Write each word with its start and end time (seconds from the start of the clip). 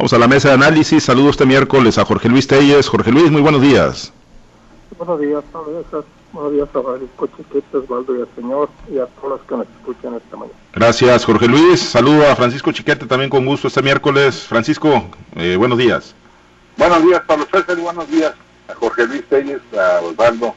Vamos 0.00 0.14
a 0.14 0.18
la 0.18 0.28
mesa 0.28 0.48
de 0.48 0.54
análisis. 0.54 1.04
Saludos 1.04 1.32
este 1.32 1.44
miércoles 1.44 1.98
a 1.98 2.06
Jorge 2.06 2.30
Luis 2.30 2.46
Telles. 2.46 2.88
Jorge 2.88 3.12
Luis, 3.12 3.30
muy 3.30 3.42
buenos 3.42 3.60
días. 3.60 4.10
Buenos 4.96 5.20
días, 5.20 5.44
Buenos 6.32 6.52
días 6.52 6.68
a 6.74 6.82
Francisco 6.82 7.28
Chiquete, 7.36 7.76
Osvaldo 7.76 8.16
y 8.16 8.22
al 8.22 8.28
señor 8.34 8.70
y 8.90 8.96
a 8.96 9.04
todos 9.04 9.32
los 9.32 9.40
que 9.42 9.56
nos 9.56 9.66
escuchan 9.78 10.14
esta 10.14 10.38
mañana. 10.38 10.58
Gracias, 10.72 11.26
Jorge 11.26 11.46
Luis. 11.48 11.80
Saludo 11.80 12.26
a 12.26 12.34
Francisco 12.34 12.72
Chiquete 12.72 13.04
también 13.04 13.28
con 13.28 13.44
gusto 13.44 13.68
este 13.68 13.82
miércoles. 13.82 14.46
Francisco, 14.48 15.04
eh, 15.36 15.56
buenos 15.56 15.76
días. 15.76 16.14
Buenos 16.78 17.04
días, 17.04 17.20
Pablo 17.26 17.46
César, 17.52 17.78
y 17.78 17.82
buenos 17.82 18.10
días 18.10 18.32
a 18.68 18.74
Jorge 18.76 19.06
Luis 19.06 19.22
Telles, 19.28 19.60
a 19.74 20.00
Osvaldo 20.00 20.54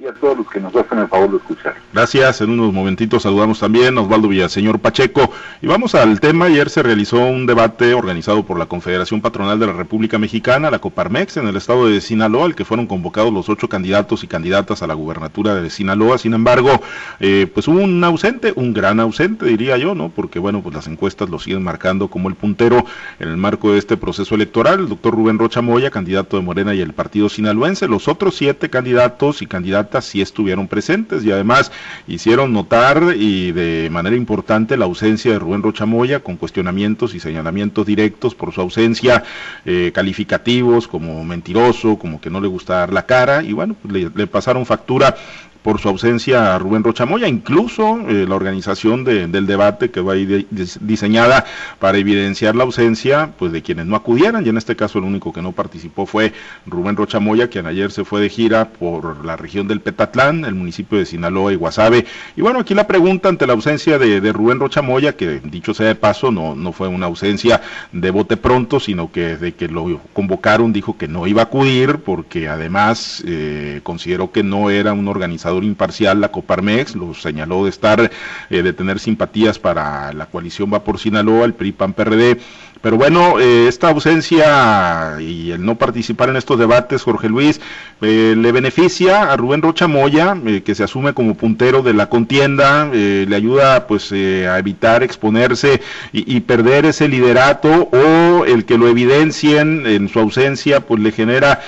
y 0.00 0.06
a 0.06 0.12
todos 0.12 0.36
los 0.36 0.50
que 0.50 0.58
nos 0.58 0.74
hacen 0.74 0.98
el 0.98 1.06
favor 1.06 1.30
de 1.30 1.36
escuchar. 1.36 1.74
Gracias, 1.92 2.40
en 2.40 2.50
unos 2.50 2.72
momentitos 2.72 3.22
saludamos 3.22 3.60
también 3.60 3.96
a 3.96 4.00
Osvaldo 4.00 4.26
Villaseñor 4.26 4.80
Pacheco 4.80 5.30
y 5.62 5.68
vamos 5.68 5.94
al 5.94 6.18
tema. 6.18 6.46
Ayer 6.46 6.68
se 6.68 6.82
realizó 6.82 7.18
un 7.18 7.46
debate 7.46 7.94
organizado 7.94 8.44
por 8.44 8.58
la 8.58 8.66
Confederación 8.66 9.20
Patronal 9.20 9.60
de 9.60 9.68
la 9.68 9.72
República 9.72 10.18
Mexicana, 10.18 10.70
la 10.70 10.80
Coparmex, 10.80 11.36
en 11.36 11.46
el 11.46 11.56
estado 11.56 11.86
de 11.86 12.00
Sinaloa, 12.00 12.46
al 12.46 12.56
que 12.56 12.64
fueron 12.64 12.88
convocados 12.88 13.32
los 13.32 13.48
ocho 13.48 13.68
candidatos 13.68 14.24
y 14.24 14.26
candidatas 14.26 14.82
a 14.82 14.88
la 14.88 14.94
gubernatura 14.94 15.54
de 15.54 15.70
Sinaloa. 15.70 16.18
Sin 16.18 16.34
embargo, 16.34 16.80
eh, 17.20 17.48
pues 17.54 17.68
hubo 17.68 17.78
un 17.78 18.02
ausente, 18.02 18.52
un 18.56 18.72
gran 18.74 18.98
ausente, 18.98 19.46
diría 19.46 19.76
yo, 19.78 19.94
¿no? 19.94 20.08
Porque 20.08 20.40
bueno, 20.40 20.60
pues 20.60 20.74
las 20.74 20.88
encuestas 20.88 21.30
lo 21.30 21.38
siguen 21.38 21.62
marcando 21.62 22.08
como 22.08 22.28
el 22.28 22.34
puntero 22.34 22.84
en 23.20 23.28
el 23.28 23.36
marco 23.36 23.70
de 23.70 23.78
este 23.78 23.96
proceso 23.96 24.34
electoral. 24.34 24.80
El 24.80 24.88
doctor 24.88 25.14
Rubén 25.14 25.38
Rocha 25.38 25.62
Moya, 25.62 25.90
candidato 25.90 26.36
de 26.36 26.42
Morena 26.42 26.74
y 26.74 26.80
el 26.80 26.94
partido 26.94 27.28
sinaloense. 27.28 27.86
Los 27.86 28.08
otros 28.08 28.34
siete 28.34 28.68
candidatos 28.68 29.40
y 29.40 29.46
candidatas 29.46 29.83
sí 30.00 30.20
estuvieron 30.20 30.68
presentes 30.68 31.24
y 31.24 31.32
además 31.32 31.72
hicieron 32.06 32.52
notar 32.52 33.14
y 33.16 33.52
de 33.52 33.88
manera 33.90 34.16
importante 34.16 34.76
la 34.76 34.84
ausencia 34.84 35.32
de 35.32 35.38
Rubén 35.38 35.62
Rochamoya 35.62 36.20
con 36.20 36.36
cuestionamientos 36.36 37.14
y 37.14 37.20
señalamientos 37.20 37.86
directos 37.86 38.34
por 38.34 38.52
su 38.52 38.60
ausencia, 38.60 39.24
eh, 39.64 39.92
calificativos 39.94 40.88
como 40.88 41.24
mentiroso, 41.24 41.98
como 41.98 42.20
que 42.20 42.30
no 42.30 42.40
le 42.40 42.48
gusta 42.48 42.74
dar 42.74 42.92
la 42.92 43.06
cara 43.06 43.42
y 43.42 43.52
bueno, 43.52 43.76
pues 43.80 44.10
le 44.14 44.26
pasaron 44.26 44.66
factura 44.66 45.16
por 45.64 45.80
su 45.80 45.88
ausencia 45.88 46.54
a 46.54 46.58
Rubén 46.58 46.84
Rochamoya, 46.84 47.26
incluso 47.26 47.98
eh, 48.06 48.26
la 48.28 48.34
organización 48.34 49.02
del 49.02 49.46
debate 49.46 49.90
que 49.90 50.02
va 50.02 50.12
ahí 50.12 50.46
diseñada 50.50 51.46
para 51.78 51.96
evidenciar 51.96 52.54
la 52.54 52.64
ausencia 52.64 53.30
pues 53.38 53.50
de 53.50 53.62
quienes 53.62 53.86
no 53.86 53.96
acudieran, 53.96 54.44
y 54.44 54.50
en 54.50 54.58
este 54.58 54.76
caso 54.76 54.98
el 54.98 55.04
único 55.04 55.32
que 55.32 55.40
no 55.40 55.52
participó 55.52 56.04
fue 56.04 56.34
Rubén 56.66 56.96
Rochamoya, 56.96 57.48
quien 57.48 57.64
ayer 57.64 57.90
se 57.92 58.04
fue 58.04 58.20
de 58.20 58.28
gira 58.28 58.68
por 58.68 59.24
la 59.24 59.36
región 59.36 59.66
del 59.66 59.80
Petatlán, 59.80 60.44
el 60.44 60.54
municipio 60.54 60.98
de 60.98 61.06
Sinaloa 61.06 61.54
y 61.54 61.56
Guasave. 61.56 62.04
Y 62.36 62.42
bueno, 62.42 62.58
aquí 62.58 62.74
la 62.74 62.86
pregunta 62.86 63.30
ante 63.30 63.46
la 63.46 63.54
ausencia 63.54 63.98
de, 63.98 64.32
Rubén 64.34 64.60
Rochamoya, 64.60 65.16
que 65.16 65.40
dicho 65.40 65.72
sea 65.72 65.86
de 65.86 65.94
paso, 65.94 66.30
no, 66.30 66.54
no 66.54 66.72
fue 66.72 66.88
una 66.88 67.06
ausencia 67.06 67.62
de 67.90 68.10
bote 68.10 68.36
pronto, 68.36 68.80
sino 68.80 69.10
que 69.10 69.38
de 69.38 69.54
que 69.54 69.68
lo 69.68 69.98
convocaron 70.12 70.74
dijo 70.74 70.98
que 70.98 71.08
no 71.08 71.26
iba 71.26 71.40
a 71.40 71.44
acudir, 71.46 72.00
porque 72.04 72.50
además 72.50 73.24
eh, 73.26 73.80
consideró 73.82 74.30
que 74.30 74.42
no 74.42 74.68
era 74.68 74.92
un 74.92 75.08
organizador 75.08 75.53
imparcial, 75.62 76.20
la 76.20 76.30
Coparmex, 76.30 76.96
lo 76.96 77.14
señaló 77.14 77.64
de 77.64 77.70
estar, 77.70 78.10
eh, 78.50 78.62
de 78.62 78.72
tener 78.72 78.98
simpatías 78.98 79.58
para 79.58 80.12
la 80.12 80.26
coalición 80.26 80.72
Va 80.72 80.82
por 80.82 80.98
Sinaloa, 80.98 81.44
el 81.44 81.54
PRI, 81.54 81.72
PAN, 81.72 81.92
PRD, 81.92 82.38
pero 82.80 82.98
bueno, 82.98 83.40
eh, 83.40 83.66
esta 83.66 83.88
ausencia 83.88 85.16
y 85.18 85.52
el 85.52 85.64
no 85.64 85.76
participar 85.76 86.28
en 86.28 86.36
estos 86.36 86.58
debates, 86.58 87.02
Jorge 87.02 87.30
Luis, 87.30 87.58
eh, 88.02 88.34
le 88.36 88.52
beneficia 88.52 89.32
a 89.32 89.36
Rubén 89.38 89.62
Rocha 89.62 89.88
Moya, 89.88 90.36
que 90.62 90.74
se 90.74 90.84
asume 90.84 91.14
como 91.14 91.34
puntero 91.34 91.82
de 91.82 91.94
la 91.94 92.10
contienda, 92.10 92.90
le 92.92 93.34
ayuda 93.34 93.86
pues 93.86 94.12
a 94.12 94.58
evitar 94.58 95.02
exponerse 95.02 95.80
y, 96.12 96.40
perder 96.40 96.84
ese 96.84 97.08
liderato 97.08 97.88
o 97.90 98.44
el 98.44 98.66
que 98.66 98.76
lo 98.76 98.86
evidencien 98.88 99.86
en 99.86 100.10
su 100.10 100.20
ausencia, 100.20 100.80
pues 100.80 101.00
le 101.00 101.12
genera 101.12 101.62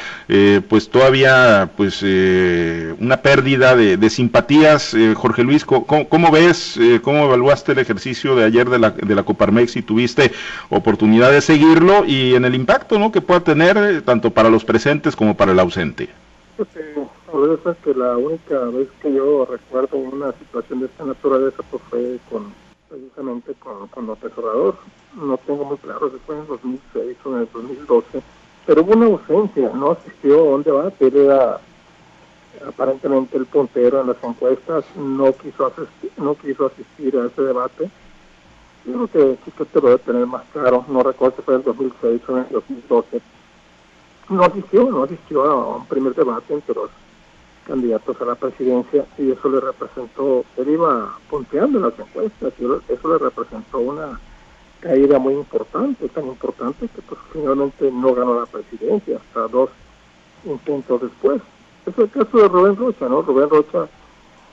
pues 0.69 0.91
todavía 0.91 1.71
pues 1.77 2.03
una 2.03 3.23
pérdida 3.23 3.76
de, 3.77 4.11
simpatías. 4.11 4.97
Jorge 5.15 5.43
Luis, 5.43 5.65
¿cómo, 5.65 6.31
ves, 6.31 6.79
cómo 7.03 7.25
evaluaste 7.25 7.73
el 7.73 7.79
ejercicio 7.79 8.35
de 8.35 8.45
ayer 8.45 8.69
de 8.69 8.79
la, 8.79 8.91
de 8.91 9.15
la 9.15 9.23
Coparmex 9.23 9.77
y 9.77 9.83
tuviste 9.83 10.33
oportunidad 10.71 11.31
de 11.31 11.41
seguirlo 11.41 12.05
y 12.05 12.35
en 12.35 12.45
el 12.45 12.55
impacto 12.55 12.99
¿no? 12.99 13.13
que 13.13 13.21
pueda 13.21 13.41
tener 13.41 13.77
eh, 13.77 14.01
tanto 14.01 14.31
para 14.31 14.51
los 14.51 14.65
presentes 14.65 15.17
como 15.17 15.37
para 15.37 15.53
el 15.53 15.61
ausente. 15.61 16.09
Pues, 16.57 16.69
es 16.75 17.77
que 17.85 17.95
la 17.95 18.17
única 18.17 18.59
vez 18.67 18.89
que 19.03 19.13
yo 19.13 19.47
recuerdo 19.51 19.99
una 19.99 20.33
situación 20.33 20.81
de 20.81 20.87
esta 20.87 21.05
naturaleza 21.05 21.63
pues 21.71 21.83
fue 21.91 22.19
con 22.31 22.53
precisamente 22.89 23.53
con, 23.55 23.89
con 23.89 24.07
López 24.07 24.33
No 25.15 25.37
tengo 25.39 25.65
muy 25.65 25.77
claro 25.79 26.11
si 26.11 26.19
fue 26.25 26.37
en 26.37 26.43
el 26.43 26.47
2006 26.47 27.17
o 27.25 27.35
en 27.35 27.41
el 27.41 27.49
2012, 27.53 28.23
pero 28.65 28.83
hubo 28.83 28.93
una 28.93 29.07
ausencia, 29.07 29.71
no 29.75 29.91
asistió 29.91 30.39
a 30.39 30.55
un 30.55 30.63
debate, 30.63 31.07
era 31.09 31.61
aparentemente 32.67 33.37
el 33.37 33.47
puntero 33.47 34.01
en 34.01 34.09
las 34.09 34.23
encuestas, 34.23 34.85
no 34.97 35.33
quiso 35.33 35.67
asistir, 35.67 36.13
no 36.17 36.35
quiso 36.35 36.67
asistir 36.67 37.17
a 37.17 37.27
ese 37.27 37.43
debate 37.43 37.91
yo 38.87 39.09
creo 39.09 39.37
que 39.45 39.65
te 39.65 39.81
lo 39.81 39.89
debe 39.89 39.99
tener 39.99 40.27
más 40.27 40.45
claro. 40.53 40.85
No 40.89 41.03
recuerdo 41.03 41.37
si 41.37 41.43
fue 41.43 41.57
el 41.57 41.63
2006 41.65 42.23
o 42.29 42.33
en 42.33 42.39
el 42.39 42.49
2012. 42.51 43.21
No 44.29 44.45
asistió, 44.45 44.91
no 44.91 45.03
asistió 45.05 45.45
a 45.45 45.77
un 45.77 45.87
primer 45.87 46.15
debate 46.15 46.55
entre 46.55 46.75
los 46.75 46.91
candidatos 47.67 48.21
a 48.21 48.25
la 48.25 48.35
presidencia 48.37 49.05
y 49.19 49.33
eso 49.33 49.49
le 49.49 49.61
representó, 49.61 50.45
él 50.57 50.69
iba 50.69 51.19
punteando 51.29 51.79
en 51.79 51.85
las 51.85 51.99
encuestas 51.99 52.53
eso 52.89 53.09
le 53.09 53.19
representó 53.19 53.79
una 53.81 54.21
caída 54.79 55.19
muy 55.19 55.35
importante, 55.35 56.09
tan 56.11 56.27
importante 56.29 56.87
que 56.87 57.03
pues 57.03 57.21
finalmente 57.33 57.91
no 57.91 58.15
ganó 58.15 58.39
la 58.39 58.47
presidencia 58.47 59.17
hasta 59.17 59.49
dos 59.49 59.71
intentos 60.45 61.03
después. 61.03 61.43
Es 61.87 61.99
el 61.99 62.11
caso 62.11 62.39
de 62.39 62.49
Rubén 62.49 62.77
Rocha, 62.77 63.09
¿no? 63.09 63.23
Rubén 63.23 63.49
Rocha 63.49 63.89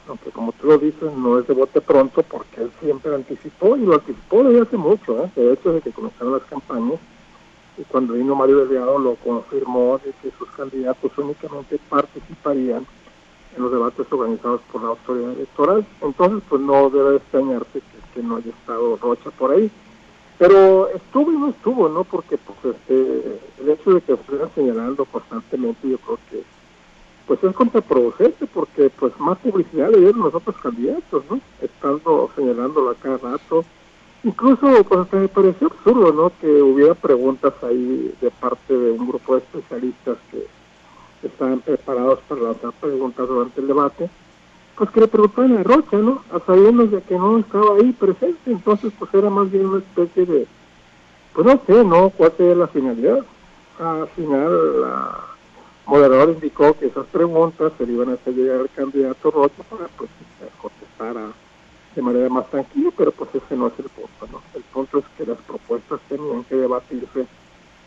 aunque 0.08 0.32
como 0.32 0.52
tú 0.54 0.68
lo 0.68 0.78
dices, 0.78 1.12
no 1.16 1.40
es 1.40 1.48
de 1.48 1.54
bote 1.54 1.82
pronto 1.82 2.24
porque 2.24 2.62
él 2.62 2.72
siempre 2.82 3.14
anticipó 3.14 3.78
y 3.78 3.86
lo 3.86 3.96
anticipó 3.96 4.44
desde 4.44 4.62
hace 4.62 4.78
mucho, 4.78 5.24
¿eh? 5.24 5.32
de 5.36 5.54
hecho 5.54 5.72
desde 5.72 5.90
que 5.90 5.96
comenzaron 5.96 6.34
las 6.34 6.44
campañas 6.44 7.00
y 7.78 7.84
cuando 7.84 8.14
vino 8.14 8.36
Mario 8.36 8.66
Delgado 8.66 9.00
lo 9.00 9.16
confirmó 9.16 10.00
de 10.04 10.12
que 10.22 10.36
sus 10.38 10.50
candidatos 10.52 11.12
únicamente 11.18 11.80
participarían 11.90 12.86
en 13.56 13.62
los 13.62 13.72
debates 13.72 14.06
organizados 14.12 14.62
por 14.72 14.82
la 14.82 14.90
autoridad 14.90 15.32
electoral, 15.32 15.86
entonces 16.02 16.44
pues 16.50 16.62
no 16.62 16.90
debe 16.90 17.18
extrañarse 17.18 17.82
que, 18.14 18.22
no 18.22 18.36
haya 18.38 18.52
estado 18.52 18.98
Rocha 18.98 19.32
por 19.32 19.52
ahí, 19.52 19.72
pero 20.38 20.88
estuvo 20.90 21.32
y 21.32 21.38
no 21.38 21.50
estuvo, 21.50 21.90
¿no? 21.90 22.04
Porque 22.04 22.38
pues 22.38 22.76
este 22.76 23.40
el 23.60 23.70
hecho 23.70 23.94
de 23.94 24.02
que 24.02 24.14
estuvieran 24.14 24.52
señalando 24.54 25.06
constantemente 25.06 25.90
yo 25.90 25.98
creo 25.98 26.20
que 26.30 26.44
pues 27.28 27.44
es 27.44 27.56
contraproducente 27.56 28.46
porque 28.48 28.90
pues 28.90 29.18
más 29.20 29.38
publicidad 29.40 29.90
le 29.90 30.00
dieron 30.00 30.22
los 30.22 30.36
otros 30.36 30.58
candidatos, 30.58 31.24
¿no? 31.30 31.40
Estando 31.62 32.30
señalándolo 32.36 32.90
a 32.90 32.96
cada 32.96 33.18
rato. 33.18 33.64
Incluso 34.24 34.84
pues 34.84 35.14
me 35.14 35.28
pareció 35.28 35.68
absurdo, 35.68 36.14
¿no? 36.14 36.32
Que 36.40 36.62
hubiera 36.62 36.94
preguntas 36.94 37.54
ahí 37.64 38.14
de 38.22 38.32
parte 38.32 38.74
de 38.78 38.92
un 38.92 39.08
grupo 39.08 39.36
de 39.36 39.42
especialistas 39.42 40.18
que 40.32 40.46
estaban 41.28 41.60
preparados 41.60 42.20
para 42.28 42.42
lanzar 42.42 42.72
preguntas 42.74 43.28
durante 43.28 43.62
el 43.62 43.68
debate, 43.68 44.10
pues 44.78 44.90
que 44.90 45.02
le 45.02 45.08
preguntaban 45.08 45.58
a 45.58 45.64
Rocha, 45.64 45.98
¿no? 45.98 46.24
A 46.32 46.40
sabiendas 46.40 46.92
de 46.92 47.02
que 47.02 47.18
no 47.18 47.38
estaba 47.38 47.76
ahí 47.78 47.92
presente, 47.94 48.52
entonces 48.52 48.92
pues 48.98 49.14
era 49.14 49.30
más 49.30 49.50
bien 49.52 49.68
una 49.68 49.80
especie 49.80 50.26
de, 50.26 50.48
pues 51.34 51.46
no 51.46 51.62
sé, 51.66 51.84
¿no? 51.84 52.10
¿Cuál 52.10 52.34
sería 52.38 52.56
la 52.56 52.68
finalidad? 52.68 53.24
Al 53.80 54.08
final 54.10 54.82
la 54.82 55.33
moderador 55.86 56.30
indicó 56.30 56.74
que 56.78 56.88
esas 56.88 57.06
preguntas 57.08 57.74
se 57.78 57.86
le 57.86 57.94
iban 57.94 58.10
a 58.10 58.14
hacer 58.14 58.34
llegar 58.34 58.62
al 58.62 58.70
candidato 58.70 59.32
Rocha 59.32 59.64
para 59.70 59.88
pues 59.98 60.10
contestar 60.62 61.34
de 61.96 62.02
manera 62.02 62.30
más 62.30 62.50
tranquila, 62.50 62.90
pero 62.98 63.12
pues 63.12 63.30
ese 63.36 63.56
no 63.56 63.68
es 63.68 63.74
el 63.78 63.86
punto. 63.86 64.42
El 64.56 64.64
punto 64.64 65.00
es 65.00 65.06
que 65.18 65.26
las 65.26 65.38
propuestas 65.40 66.00
tenían 66.10 66.44
que 66.46 66.56
debatirse 66.56 67.28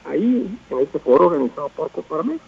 ahí, 0.05 0.59
en 0.70 0.79
este 0.79 0.99
foro 0.99 1.26
organizado 1.26 1.69
por 1.70 1.91
Coparmex. 1.91 2.41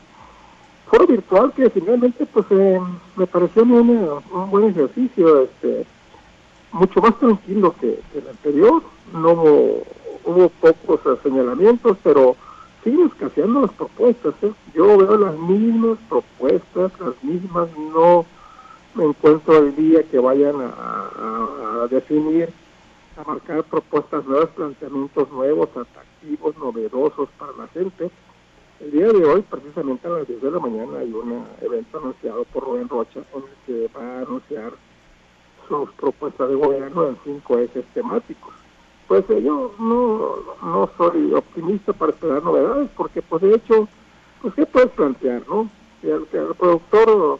Foro 0.90 1.06
virtual 1.06 1.52
que 1.52 1.68
finalmente 1.70 2.24
pues 2.26 2.46
eh, 2.50 2.80
me 3.16 3.26
pareció 3.26 3.62
un 3.62 4.50
buen 4.50 4.64
ejercicio, 4.70 5.42
este 5.42 5.86
mucho 6.72 7.00
más 7.00 7.18
tranquilo 7.18 7.74
que, 7.80 7.98
el 8.14 8.28
anterior, 8.28 8.82
no 9.12 9.32
hubo, 9.32 9.82
hubo 10.24 10.48
pocos 10.48 11.00
señalamientos, 11.22 11.96
pero 12.02 12.36
escaseando 12.96 13.62
las 13.62 13.72
propuestas. 13.72 14.34
¿eh? 14.42 14.52
Yo 14.74 14.96
veo 14.96 15.16
las 15.16 15.36
mismas 15.38 15.98
propuestas, 16.08 16.92
las 17.00 17.22
mismas, 17.22 17.68
no 17.76 18.24
me 18.94 19.04
encuentro 19.04 19.58
el 19.58 19.76
día 19.76 20.02
que 20.04 20.18
vayan 20.18 20.56
a, 20.60 21.86
definir, 21.90 22.50
a 23.16 23.22
marcar 23.24 23.62
propuestas 23.64 24.24
nuevas, 24.24 24.48
planteamientos 24.50 25.30
nuevos, 25.30 25.68
atractivos, 25.68 26.56
novedosos 26.58 27.28
para 27.38 27.52
la 27.52 27.66
gente. 27.68 28.10
El 28.80 28.90
día 28.90 29.08
de 29.08 29.24
hoy, 29.24 29.42
precisamente 29.42 30.06
a 30.06 30.10
las 30.10 30.28
10 30.28 30.42
de 30.42 30.50
la 30.50 30.58
mañana, 30.58 30.98
hay 30.98 31.12
un 31.12 31.44
evento 31.60 31.98
anunciado 31.98 32.44
por 32.44 32.64
Rubén 32.64 32.88
Rocha 32.88 33.20
en 33.34 33.42
el 33.42 33.88
que 33.88 33.98
va 33.98 34.18
a 34.18 34.20
anunciar 34.20 34.72
sus 35.68 35.90
propuestas 35.92 36.48
de 36.48 36.54
gobierno 36.54 37.08
en 37.08 37.18
cinco 37.24 37.58
ejes 37.58 37.84
temáticos. 37.94 38.57
Pues 39.08 39.24
eh, 39.30 39.42
yo 39.42 39.74
no, 39.78 40.36
no 40.62 40.90
soy 40.96 41.32
optimista 41.32 41.92
para 41.92 42.12
esperar 42.12 42.42
novedades, 42.42 42.90
porque 42.96 43.22
pues 43.22 43.42
de 43.42 43.54
hecho, 43.54 43.88
pues 44.42 44.54
¿qué 44.54 44.66
puedes 44.66 44.90
plantear, 44.90 45.42
no? 45.48 45.68
Si 46.00 46.10
al, 46.10 46.26
productor 46.26 47.38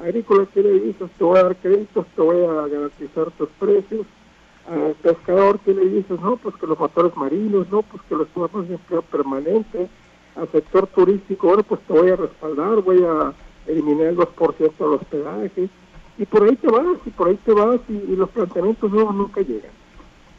agrícola 0.00 0.46
que 0.52 0.62
le 0.62 0.80
dices, 0.80 1.10
te 1.16 1.24
voy 1.24 1.38
a 1.38 1.44
dar 1.44 1.56
créditos, 1.56 2.06
te 2.14 2.20
voy 2.20 2.44
a 2.44 2.66
garantizar 2.66 3.30
tus 3.32 3.48
precios, 3.60 4.06
al 4.68 4.94
pescador 4.96 5.58
que 5.60 5.72
le 5.72 5.86
dices, 5.86 6.20
no, 6.20 6.36
pues 6.36 6.54
que 6.56 6.66
los 6.66 6.78
motores 6.78 7.16
marinos, 7.16 7.70
no, 7.70 7.82
pues 7.82 8.02
que 8.08 8.14
los 8.14 8.28
programas 8.28 8.68
de 8.68 8.74
empleo 8.74 9.02
permanente, 9.02 9.88
al 10.36 10.50
sector 10.52 10.86
turístico, 10.88 11.48
bueno, 11.48 11.62
pues 11.62 11.80
te 11.82 11.92
voy 11.92 12.10
a 12.10 12.16
respaldar, 12.16 12.82
voy 12.82 13.02
a 13.02 13.32
eliminar 13.66 14.08
el 14.08 14.16
2% 14.16 14.58
de 14.58 14.86
los 14.86 15.04
pedajes, 15.04 15.70
y 16.18 16.26
por 16.26 16.42
ahí 16.42 16.56
te 16.56 16.68
vas, 16.68 16.98
y 17.06 17.10
por 17.10 17.28
ahí 17.28 17.36
te 17.36 17.52
vas, 17.52 17.80
y, 17.88 18.16
los 18.16 18.28
planteamientos 18.30 18.90
nuevos 18.90 19.14
nunca 19.14 19.40
llegan. 19.40 19.70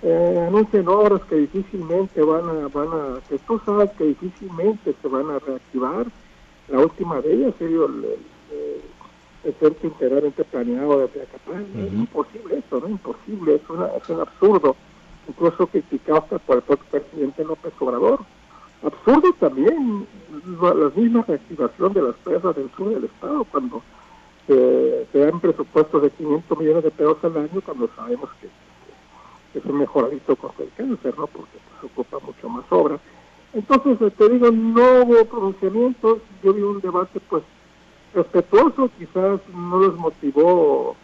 Eh, 0.02 0.46
anuncian 0.48 0.88
obras 0.88 1.22
que 1.24 1.36
difícilmente 1.36 2.22
van 2.22 2.48
a, 2.48 2.68
van 2.70 2.88
a, 2.88 3.20
que 3.28 3.38
tú 3.40 3.60
sabes 3.66 3.92
que 3.92 4.06
difícilmente 4.06 4.96
se 5.02 5.08
van 5.08 5.30
a 5.30 5.40
reactivar. 5.40 6.06
La 6.70 6.80
última 6.80 7.20
de 7.22 7.34
ellas 7.34 7.54
el, 7.60 7.74
el, 7.74 8.18
el 9.44 9.54
centro 9.56 9.88
integralmente 9.88 10.44
planeado 10.44 11.00
de 11.00 11.08
Teacapán. 11.08 11.66
Es 11.78 11.94
imposible 11.94 12.58
eso, 12.58 12.80
¿no? 12.80 12.90
Imposible, 12.90 13.56
es, 13.56 13.70
una, 13.70 13.88
es 13.88 14.10
un 14.10 14.22
absurdo. 14.22 14.76
Incluso 15.28 15.68
criticado 15.68 16.20
hasta 16.20 16.40
por 16.40 16.58
el 16.58 16.64
propio 16.64 16.86
presidente 16.92 17.44
López 17.44 17.74
Obrador. 17.80 18.22
Absurdo 18.84 19.34
también 19.40 20.08
la, 20.62 20.92
misma 20.96 21.24
reactivación 21.28 21.94
de 21.94 22.02
las 22.02 22.16
presas 22.24 22.56
del 22.56 22.70
sur 22.76 22.94
del 22.94 23.06
estado 23.06 23.44
cuando 23.46 23.82
se, 24.48 25.08
dan 25.14 25.40
presupuestos 25.40 26.02
de 26.02 26.10
500 26.12 26.58
millones 26.58 26.84
de 26.84 26.92
pesos 26.92 27.18
al 27.24 27.38
año 27.38 27.62
cuando 27.64 27.90
sabemos 27.96 28.30
que, 28.42 28.48
es 29.56 29.66
un 29.66 29.80
mejoradito 29.80 30.36
contra 30.36 30.66
el 30.66 30.72
cáncer, 30.78 31.18
¿no? 31.18 31.28
Porque 31.28 31.58
pues, 31.80 31.92
ocupa 31.92 32.20
mucho 32.26 32.50
más 32.50 32.66
obra. 32.70 33.00
Entonces, 33.54 34.14
te 34.16 34.30
digo, 34.30 34.52
no 34.52 35.04
hubo 35.04 35.26
pronunciamientos, 35.26 36.20
yo 36.44 36.54
vi 36.54 36.62
un 36.62 36.80
debate 36.82 37.20
pues 37.30 37.44
respetuoso, 38.14 38.92
quizás 38.98 39.40
no 39.54 39.82
les 39.82 39.94
motivó, 39.94 40.96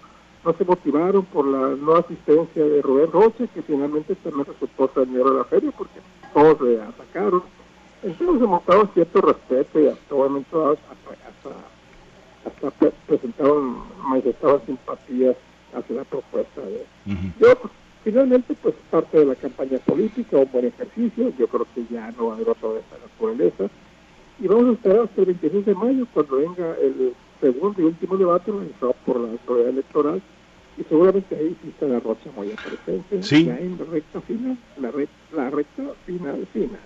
no 0.43 0.53
se 0.53 0.63
motivaron 0.63 1.25
por 1.25 1.47
la 1.47 1.75
no 1.75 1.95
asistencia 1.95 2.63
de 2.63 2.81
Rubén 2.81 3.11
Roche, 3.11 3.47
que 3.53 3.63
finalmente 3.63 4.15
también 4.15 4.45
resultó 4.45 4.91
ser 4.93 5.07
de 5.07 5.23
la 5.23 5.43
feria, 5.45 5.71
porque 5.75 5.99
todos 6.33 6.61
le 6.61 6.81
atacaron 6.81 7.43
entonces 8.05 8.39
se 8.39 8.45
mostraba 8.45 8.87
cierto 8.93 9.21
respeto 9.21 9.79
y 9.79 9.87
hasta 9.87 10.13
momento 10.13 10.71
hasta, 10.71 11.55
hasta, 12.67 12.91
presentaron, 13.07 13.83
manifestaban 13.97 14.63
simpatías 14.67 15.35
hacia 15.73 15.95
la 15.95 16.03
propuesta 16.03 16.61
de... 16.61 16.85
Yo, 17.39 17.55
pues, 17.55 17.73
finalmente, 18.05 18.53
pues 18.61 18.75
parte 18.91 19.17
de 19.17 19.25
la 19.25 19.35
campaña 19.35 19.79
política, 19.79 20.37
un 20.37 20.49
buen 20.51 20.65
ejercicio, 20.65 21.33
yo 21.37 21.47
creo 21.47 21.67
que 21.73 21.85
ya 21.91 22.11
no 22.11 22.27
va 22.27 22.33
a 22.33 22.35
haber 22.35 22.49
otra 22.49 22.69
de 22.69 22.79
esta 22.79 22.97
naturaleza. 22.99 23.69
Y 24.39 24.47
vamos 24.47 24.65
a 24.67 24.71
esperar 24.73 24.99
hasta 24.99 25.21
el 25.21 25.25
26 25.25 25.65
de 25.65 25.75
mayo, 25.75 26.07
cuando 26.13 26.37
venga 26.37 26.75
el 26.81 27.13
segundo 27.41 27.81
y 27.81 27.85
último 27.85 28.17
debate 28.17 28.51
organizado 28.51 28.95
por 29.05 29.19
la 29.19 29.31
autoridad 29.31 29.69
electoral, 29.69 30.21
y 30.77 30.83
seguramente 30.83 31.35
ahí 31.35 31.57
sí 31.63 31.69
está 31.69 31.87
la 31.87 31.99
Rocha 31.99 32.29
muy 32.35 32.49
presente, 32.49 33.23
sí. 33.23 33.45
ya 33.45 33.57
en 33.57 33.77
la 33.77 33.85
recta 33.85 34.21
final, 34.21 34.57
la, 34.79 34.91
la 35.35 35.49
recta 35.49 35.83
final 36.05 36.45
final. 36.53 36.79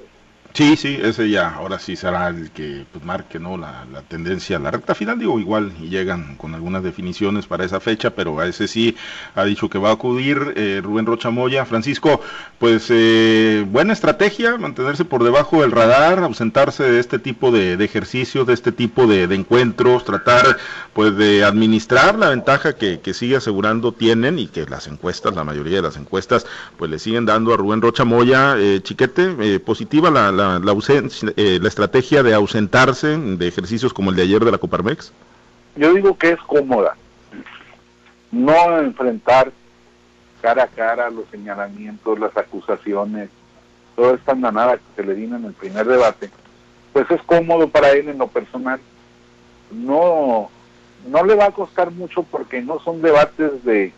Sí, 0.51 0.75
sí, 0.75 0.99
ese 1.01 1.29
ya, 1.29 1.53
ahora 1.53 1.79
sí 1.79 1.95
será 1.95 2.27
el 2.27 2.51
que 2.51 2.85
pues, 2.91 3.05
marque 3.05 3.39
¿no? 3.39 3.55
la, 3.55 3.85
la 3.93 4.01
tendencia 4.01 4.59
la 4.59 4.71
recta 4.71 4.93
final, 4.93 5.17
digo, 5.17 5.39
igual 5.39 5.73
llegan 5.77 6.35
con 6.35 6.53
algunas 6.53 6.83
definiciones 6.83 7.45
para 7.47 7.63
esa 7.63 7.79
fecha, 7.79 8.09
pero 8.09 8.37
a 8.39 8.47
ese 8.47 8.67
sí 8.67 8.97
ha 9.35 9.45
dicho 9.45 9.69
que 9.69 9.77
va 9.77 9.89
a 9.89 9.93
acudir 9.93 10.53
eh, 10.57 10.81
Rubén 10.83 11.05
Rocha 11.05 11.29
Moya. 11.29 11.65
Francisco, 11.65 12.19
pues 12.57 12.87
eh, 12.89 13.63
buena 13.69 13.93
estrategia, 13.93 14.57
mantenerse 14.57 15.05
por 15.05 15.23
debajo 15.23 15.61
del 15.61 15.71
radar, 15.71 16.19
ausentarse 16.19 16.83
de 16.83 16.99
este 16.99 17.19
tipo 17.19 17.51
de, 17.51 17.77
de 17.77 17.85
ejercicios, 17.85 18.45
de 18.45 18.53
este 18.53 18.71
tipo 18.71 19.07
de, 19.07 19.27
de, 19.27 19.35
encuentros, 19.35 20.03
tratar 20.03 20.57
pues 20.93 21.15
de 21.15 21.43
administrar 21.45 22.17
la 22.17 22.29
ventaja 22.29 22.75
que, 22.75 22.99
que 22.99 23.13
sigue 23.13 23.37
asegurando 23.37 23.93
tienen 23.93 24.39
y 24.39 24.47
que 24.47 24.65
las 24.65 24.87
encuestas, 24.87 25.35
la 25.35 25.43
mayoría 25.43 25.77
de 25.77 25.83
las 25.83 25.95
encuestas, 25.95 26.45
pues 26.75 26.91
le 26.91 26.99
siguen 26.99 27.25
dando 27.25 27.53
a 27.53 27.57
Rubén 27.57 27.81
Rocha 27.81 28.03
Moya, 28.03 28.55
eh, 28.57 28.81
chiquete, 28.83 29.35
eh, 29.39 29.59
positiva 29.59 30.09
la 30.11 30.31
la, 30.39 30.59
la, 30.59 30.73
eh, 31.35 31.59
la 31.61 31.67
estrategia 31.67 32.23
de 32.23 32.33
ausentarse 32.33 33.17
de 33.17 33.47
ejercicios 33.47 33.93
como 33.93 34.09
el 34.09 34.15
de 34.15 34.23
ayer 34.23 34.43
de 34.43 34.51
la 34.51 34.57
Coparmex? 34.57 35.11
Yo 35.75 35.93
digo 35.93 36.17
que 36.17 36.31
es 36.31 36.39
cómoda. 36.41 36.95
No 38.31 38.79
enfrentar 38.79 39.51
cara 40.41 40.63
a 40.63 40.67
cara 40.67 41.09
los 41.09 41.25
señalamientos, 41.29 42.19
las 42.19 42.35
acusaciones, 42.37 43.29
toda 43.95 44.15
esta 44.15 44.31
andanada 44.31 44.77
que 44.77 44.83
se 44.95 45.03
le 45.03 45.13
vino 45.13 45.35
en 45.35 45.45
el 45.45 45.53
primer 45.53 45.85
debate, 45.85 46.29
pues 46.93 47.09
es 47.11 47.21
cómodo 47.23 47.67
para 47.69 47.91
él 47.91 48.09
en 48.09 48.17
lo 48.17 48.27
personal. 48.27 48.79
No, 49.71 50.49
no 51.07 51.25
le 51.25 51.35
va 51.35 51.45
a 51.45 51.51
costar 51.51 51.91
mucho 51.91 52.23
porque 52.23 52.61
no 52.61 52.79
son 52.79 53.01
debates 53.01 53.63
de, 53.63 53.91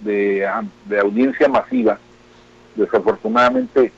de, 0.00 0.48
de 0.86 1.00
audiencia 1.00 1.48
masiva. 1.48 1.98
Desafortunadamente, 2.74 3.92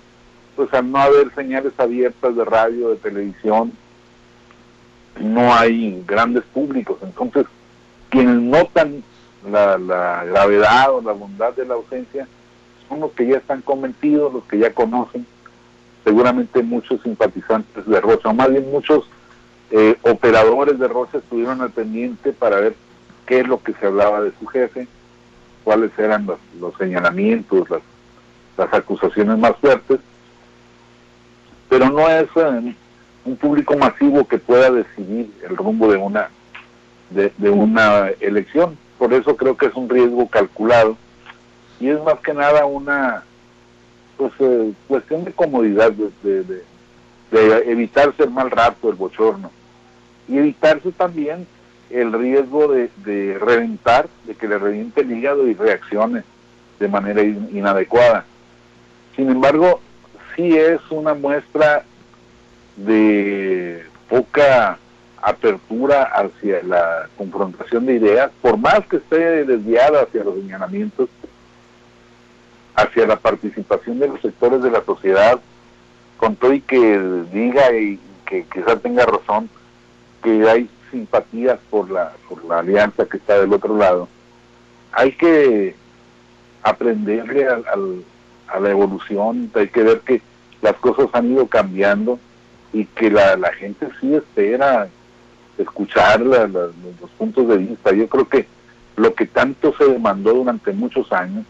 pues 0.57 0.73
al 0.75 0.91
no 0.91 0.99
haber 0.99 1.35
señales 1.35 1.73
abiertas 1.79 2.37
de 2.37 2.45
radio, 2.45 2.91
de 2.91 2.97
televisión, 2.97 3.73
no 5.21 5.55
hay 5.55 6.03
grandes 6.07 6.45
públicos. 6.45 6.99
Entonces, 7.03 7.47
quienes 8.11 8.41
notan 8.41 9.03
la, 9.51 10.25
gravedad 10.25 10.93
o 10.93 11.03
la 11.03 11.13
bondad 11.13 11.53
de 11.55 11.67
la 11.67 11.75
ausencia 11.75 12.27
son 12.89 13.01
los 13.01 13.13
que 13.13 13.27
ya 13.27 13.39
están 13.39 13.63
convencidos, 13.63 14.33
los 14.33 14.45
que 14.45 14.59
ya 14.59 14.73
conocen, 14.73 15.27
seguramente 16.05 16.63
muchos 16.63 17.01
simpatizantes 17.03 17.87
de 17.87 18.01
Rocha, 18.01 18.29
o 18.29 18.35
más 18.35 18.51
bien 18.51 18.71
muchos 18.71 19.05
eh, 19.71 19.97
operadores 20.03 20.79
de 20.79 20.89
Rocha 20.89 21.19
estuvieron 21.19 21.61
al 21.61 21.71
pendiente 21.71 22.33
para 22.33 22.61
ver 22.61 22.75
qué 23.27 23.41
es 23.41 23.49
lo 23.49 23.63
que 23.63 23.73
se 23.75 23.87
hablaba 23.87 24.21
de 24.21 24.33
su 24.39 24.47
jefe, 24.47 24.87
cuáles 25.65 25.99
eran 25.99 26.27
los, 26.27 26.75
señalamientos, 26.77 27.69
las, 27.71 27.81
las 28.59 28.73
acusaciones 28.73 29.39
más 29.39 29.57
fuertes, 29.57 30.01
pero 31.77 31.91
no 31.91 32.09
es 32.09 32.29
eh, 32.37 32.75
un 33.25 33.37
público 33.37 33.77
masivo 33.77 34.29
que 34.29 34.39
pueda 34.39 34.71
decidir 34.71 35.29
el 35.43 35.57
rumbo 35.57 35.91
de 35.91 35.97
una 35.97 36.31
de, 37.11 37.51
una 37.51 38.11
elección. 38.21 38.79
Por 38.97 39.13
eso 39.13 39.37
creo 39.37 39.57
que 39.57 39.67
es 39.67 39.75
un 39.75 39.89
riesgo 39.89 40.29
calculado 40.29 40.97
y 41.81 41.89
es 41.89 42.01
más 42.05 42.21
que 42.21 42.33
nada 42.33 42.65
una 42.65 43.25
pues 44.17 44.33
eh, 44.39 44.73
cuestión 44.87 45.25
de 45.25 45.33
comodidad, 45.33 45.91
de, 45.91 46.45
de, 46.45 46.63
evitarse 47.69 48.23
el 48.23 48.31
mal 48.31 48.53
rato, 48.53 48.89
el 48.89 48.95
bochorno 48.95 49.51
y 50.29 50.39
evitarse 50.39 50.93
también 50.93 51.45
el 51.91 52.13
riesgo 52.13 52.69
de, 52.69 53.37
reventar, 53.41 54.07
de 54.29 54.37
que 54.37 54.47
le 54.47 54.59
reviente 54.59 55.01
el 55.01 55.11
hígado 55.11 55.49
y 55.49 55.55
reaccione 55.55 56.23
de 56.79 56.87
manera 56.87 57.21
inadecuada. 57.21 58.25
Sin 59.17 59.29
embargo, 59.29 59.81
sí 60.37 60.57
es 60.57 60.81
una 60.91 61.15
muestra 61.15 61.85
de 62.77 63.85
poca 64.09 64.79
apertura 65.23 66.03
hacia 66.05 66.63
la 66.63 67.09
confrontación 67.17 67.87
de 67.87 67.95
ideas, 67.95 68.31
por 68.43 68.59
más 68.59 68.87
que 68.87 68.97
esté 68.97 69.45
desviada 69.45 70.03
hacia 70.03 70.25
los 70.25 70.35
señalamientos, 70.35 71.09
hacia 72.77 73.07
la 73.07 73.17
participación 73.17 73.99
de 73.99 74.09
los 74.09 74.21
sectores 74.21 74.63
de 74.63 74.71
la 74.71 74.85
sociedad, 74.85 75.41
con 76.19 76.37
todo 76.37 76.53
y 76.53 76.61
que 76.61 76.99
diga 77.33 77.73
y 77.73 77.99
que 78.27 78.45
quizás 78.53 78.81
tenga 78.83 79.07
razón, 79.07 79.49
que 80.23 80.49
hay 80.49 80.69
simpatías 80.91 81.59
por 81.71 81.91
la, 81.91 82.13
por 82.29 82.45
la 82.45 82.59
alianza 82.59 83.07
que 83.07 83.17
está 83.17 83.41
del 83.41 83.53
otro 83.53 83.77
lado, 83.77 84.09
hay 84.93 85.13
que 85.13 85.75
aprenderle 86.63 87.47
al 87.47 88.05
a 88.49 88.61
la 88.61 88.71
evolución, 88.71 89.51
hay 89.55 89.69
que 89.69 89.83
ver 89.83 90.01
que 90.01 90.23
las 90.63 90.75
cosas 90.77 91.09
han 91.13 91.33
ido 91.33 91.47
cambiando 91.47 92.19
y 92.73 92.87
que 92.87 93.11
la, 93.11 93.37
la 93.37 93.53
gente 93.53 93.89
sí 94.01 94.15
espera 94.15 94.89
escuchar 95.59 96.21
los 96.21 96.73
puntos 97.19 97.49
de 97.49 97.59
vista. 97.59 97.93
Yo 97.93 98.09
creo 98.09 98.29
que 98.29 98.47
lo 98.97 99.15
que 99.15 99.27
tanto 99.27 99.75
se 99.77 99.85
demandó 99.85 100.35
durante 100.35 100.73
muchos 100.73 101.13
años, 101.13 101.45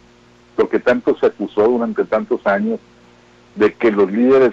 lo 0.57 0.69
que 0.69 0.79
tanto 0.79 1.17
se 1.19 1.27
acusó 1.27 1.67
durante 1.69 2.05
tantos 2.05 2.47
años, 2.47 2.81
de 3.55 3.73
que 3.73 3.91
los 3.91 4.11
líderes 4.11 4.53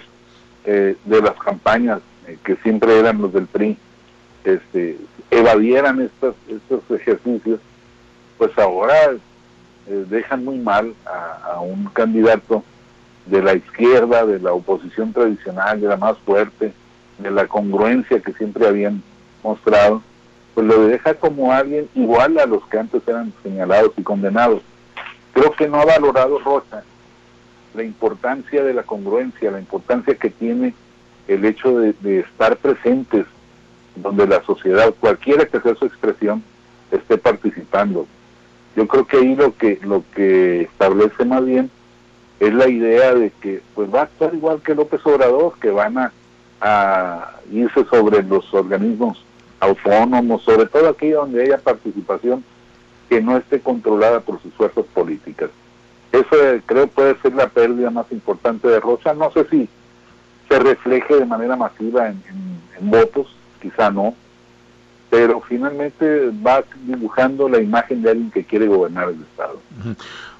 eh, 0.64 0.96
de 1.04 1.22
las 1.22 1.34
campañas, 1.34 2.00
eh, 2.26 2.38
que 2.44 2.56
siempre 2.56 2.98
eran 2.98 3.20
los 3.20 3.32
del 3.32 3.46
PRI, 3.46 3.76
este, 4.44 4.96
evadieran 5.30 6.00
estos, 6.00 6.34
estos 6.48 6.82
ejercicios, 6.90 7.60
pues 8.38 8.56
ahora 8.58 8.94
eh, 9.88 10.04
dejan 10.08 10.44
muy 10.44 10.58
mal 10.58 10.94
a, 11.06 11.60
un 11.60 11.84
candidato 11.86 12.64
de 13.26 13.42
la 13.42 13.54
izquierda, 13.54 14.26
de 14.26 14.40
la 14.40 14.52
oposición 14.52 15.12
tradicional, 15.12 15.80
de 15.80 15.88
la 15.88 15.96
más 15.96 16.18
fuerte, 16.18 16.72
de 17.18 17.30
la 17.30 17.46
congruencia 17.46 18.20
que 18.20 18.32
siempre 18.32 18.66
habían 18.66 19.02
mostrado, 19.42 20.02
pues 20.54 20.66
lo 20.66 20.86
deja 20.86 21.14
como 21.14 21.52
alguien 21.52 21.88
igual 21.94 22.38
a 22.38 22.46
los 22.46 22.66
que 22.66 22.78
antes 22.78 23.02
eran 23.06 23.32
señalados 23.42 23.92
y 23.96 24.02
condenados. 24.02 24.62
Creo 25.32 25.52
que 25.52 25.68
no 25.68 25.80
ha 25.80 25.84
valorado 25.84 26.38
Rocha 26.40 26.82
la 27.74 27.82
importancia 27.82 28.62
de 28.62 28.74
la 28.74 28.82
congruencia, 28.82 29.50
la 29.50 29.60
importancia 29.60 30.14
que 30.14 30.30
tiene 30.30 30.74
el 31.28 31.44
hecho 31.44 31.78
de, 31.78 32.20
estar 32.20 32.56
presentes 32.56 33.26
donde 33.96 34.26
la 34.26 34.42
sociedad, 34.42 34.92
cualquiera 34.98 35.46
que 35.46 35.60
sea 35.60 35.74
su 35.74 35.86
expresión, 35.86 36.42
esté 36.90 37.18
participando. 37.18 38.06
Yo 38.76 38.86
creo 38.86 39.06
que 39.06 39.18
ahí 39.18 39.36
lo 39.36 39.56
que 39.56 39.78
lo 39.82 40.02
que 40.14 40.62
establece 40.62 41.24
más 41.24 41.44
bien 41.44 41.70
es 42.40 42.54
la 42.54 42.68
idea 42.68 43.14
de 43.14 43.30
que 43.30 43.62
pues 43.74 43.92
va 43.92 44.00
a 44.00 44.04
actuar 44.04 44.34
igual 44.34 44.62
que 44.62 44.74
López 44.74 45.00
Obrador, 45.04 45.54
que 45.60 45.70
van 45.70 45.98
a, 45.98 46.12
a 46.60 47.32
irse 47.50 47.84
sobre 47.84 48.22
los 48.22 48.52
organismos 48.52 49.24
autónomos, 49.60 50.42
sobre 50.42 50.66
todo 50.66 50.88
aquí 50.88 51.10
donde 51.10 51.42
haya 51.42 51.58
participación 51.58 52.44
que 53.08 53.20
no 53.20 53.36
esté 53.36 53.60
controlada 53.60 54.20
por 54.20 54.40
sus 54.40 54.52
fuerzas 54.54 54.84
políticas. 54.94 55.50
Eso 56.12 56.36
eh, 56.42 56.62
creo 56.66 56.86
puede 56.88 57.16
ser 57.20 57.34
la 57.34 57.48
pérdida 57.48 57.90
más 57.90 58.10
importante 58.10 58.68
de 58.68 58.80
Rocha. 58.80 59.14
No 59.14 59.30
sé 59.32 59.46
si 59.50 59.68
se 60.48 60.58
refleje 60.58 61.16
de 61.16 61.24
manera 61.24 61.56
masiva 61.56 62.08
en, 62.08 62.22
votos, 62.80 63.34
quizá 63.60 63.90
no, 63.90 64.14
pero 65.12 65.42
finalmente 65.46 66.30
va 66.44 66.64
dibujando 66.86 67.46
la 67.46 67.60
imagen 67.60 68.00
de 68.00 68.12
alguien 68.12 68.30
que 68.30 68.44
quiere 68.44 68.66
gobernar 68.66 69.10
el 69.10 69.20
Estado. 69.20 69.60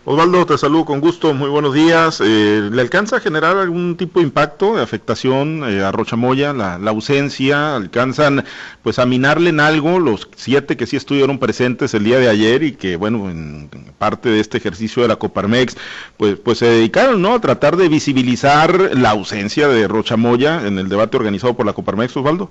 Osvaldo, 0.06 0.46
te 0.46 0.56
saludo 0.56 0.86
con 0.86 1.00
gusto, 1.00 1.34
muy 1.34 1.50
buenos 1.50 1.74
días. 1.74 2.22
Eh, 2.24 2.70
¿Le 2.72 2.80
alcanza 2.80 3.16
a 3.16 3.20
generar 3.20 3.58
algún 3.58 3.98
tipo 3.98 4.20
de 4.20 4.24
impacto, 4.24 4.76
de 4.76 4.82
afectación 4.82 5.62
eh, 5.66 5.84
a 5.84 5.92
Rochamoya, 5.92 6.54
la, 6.54 6.78
la, 6.78 6.90
ausencia? 6.90 7.76
¿Alcanzan 7.76 8.46
pues 8.82 8.98
a 8.98 9.04
minarle 9.04 9.50
en 9.50 9.60
algo 9.60 9.98
los 9.98 10.26
siete 10.36 10.78
que 10.78 10.86
sí 10.86 10.96
estuvieron 10.96 11.38
presentes 11.38 11.92
el 11.92 12.04
día 12.04 12.18
de 12.18 12.30
ayer 12.30 12.62
y 12.62 12.72
que, 12.72 12.96
bueno, 12.96 13.28
en, 13.28 13.68
parte 13.98 14.30
de 14.30 14.40
este 14.40 14.56
ejercicio 14.56 15.02
de 15.02 15.08
la 15.08 15.16
Coparmex, 15.16 15.76
pues, 16.16 16.36
pues 16.38 16.56
se 16.56 16.66
dedicaron 16.66 17.20
¿no? 17.20 17.34
a 17.34 17.40
tratar 17.42 17.76
de 17.76 17.90
visibilizar 17.90 18.96
la 18.96 19.10
ausencia 19.10 19.68
de 19.68 19.86
Rochamoya 19.86 20.66
en 20.66 20.78
el 20.78 20.88
debate 20.88 21.18
organizado 21.18 21.52
por 21.54 21.66
la 21.66 21.74
Coparmex, 21.74 22.16
Osvaldo? 22.16 22.50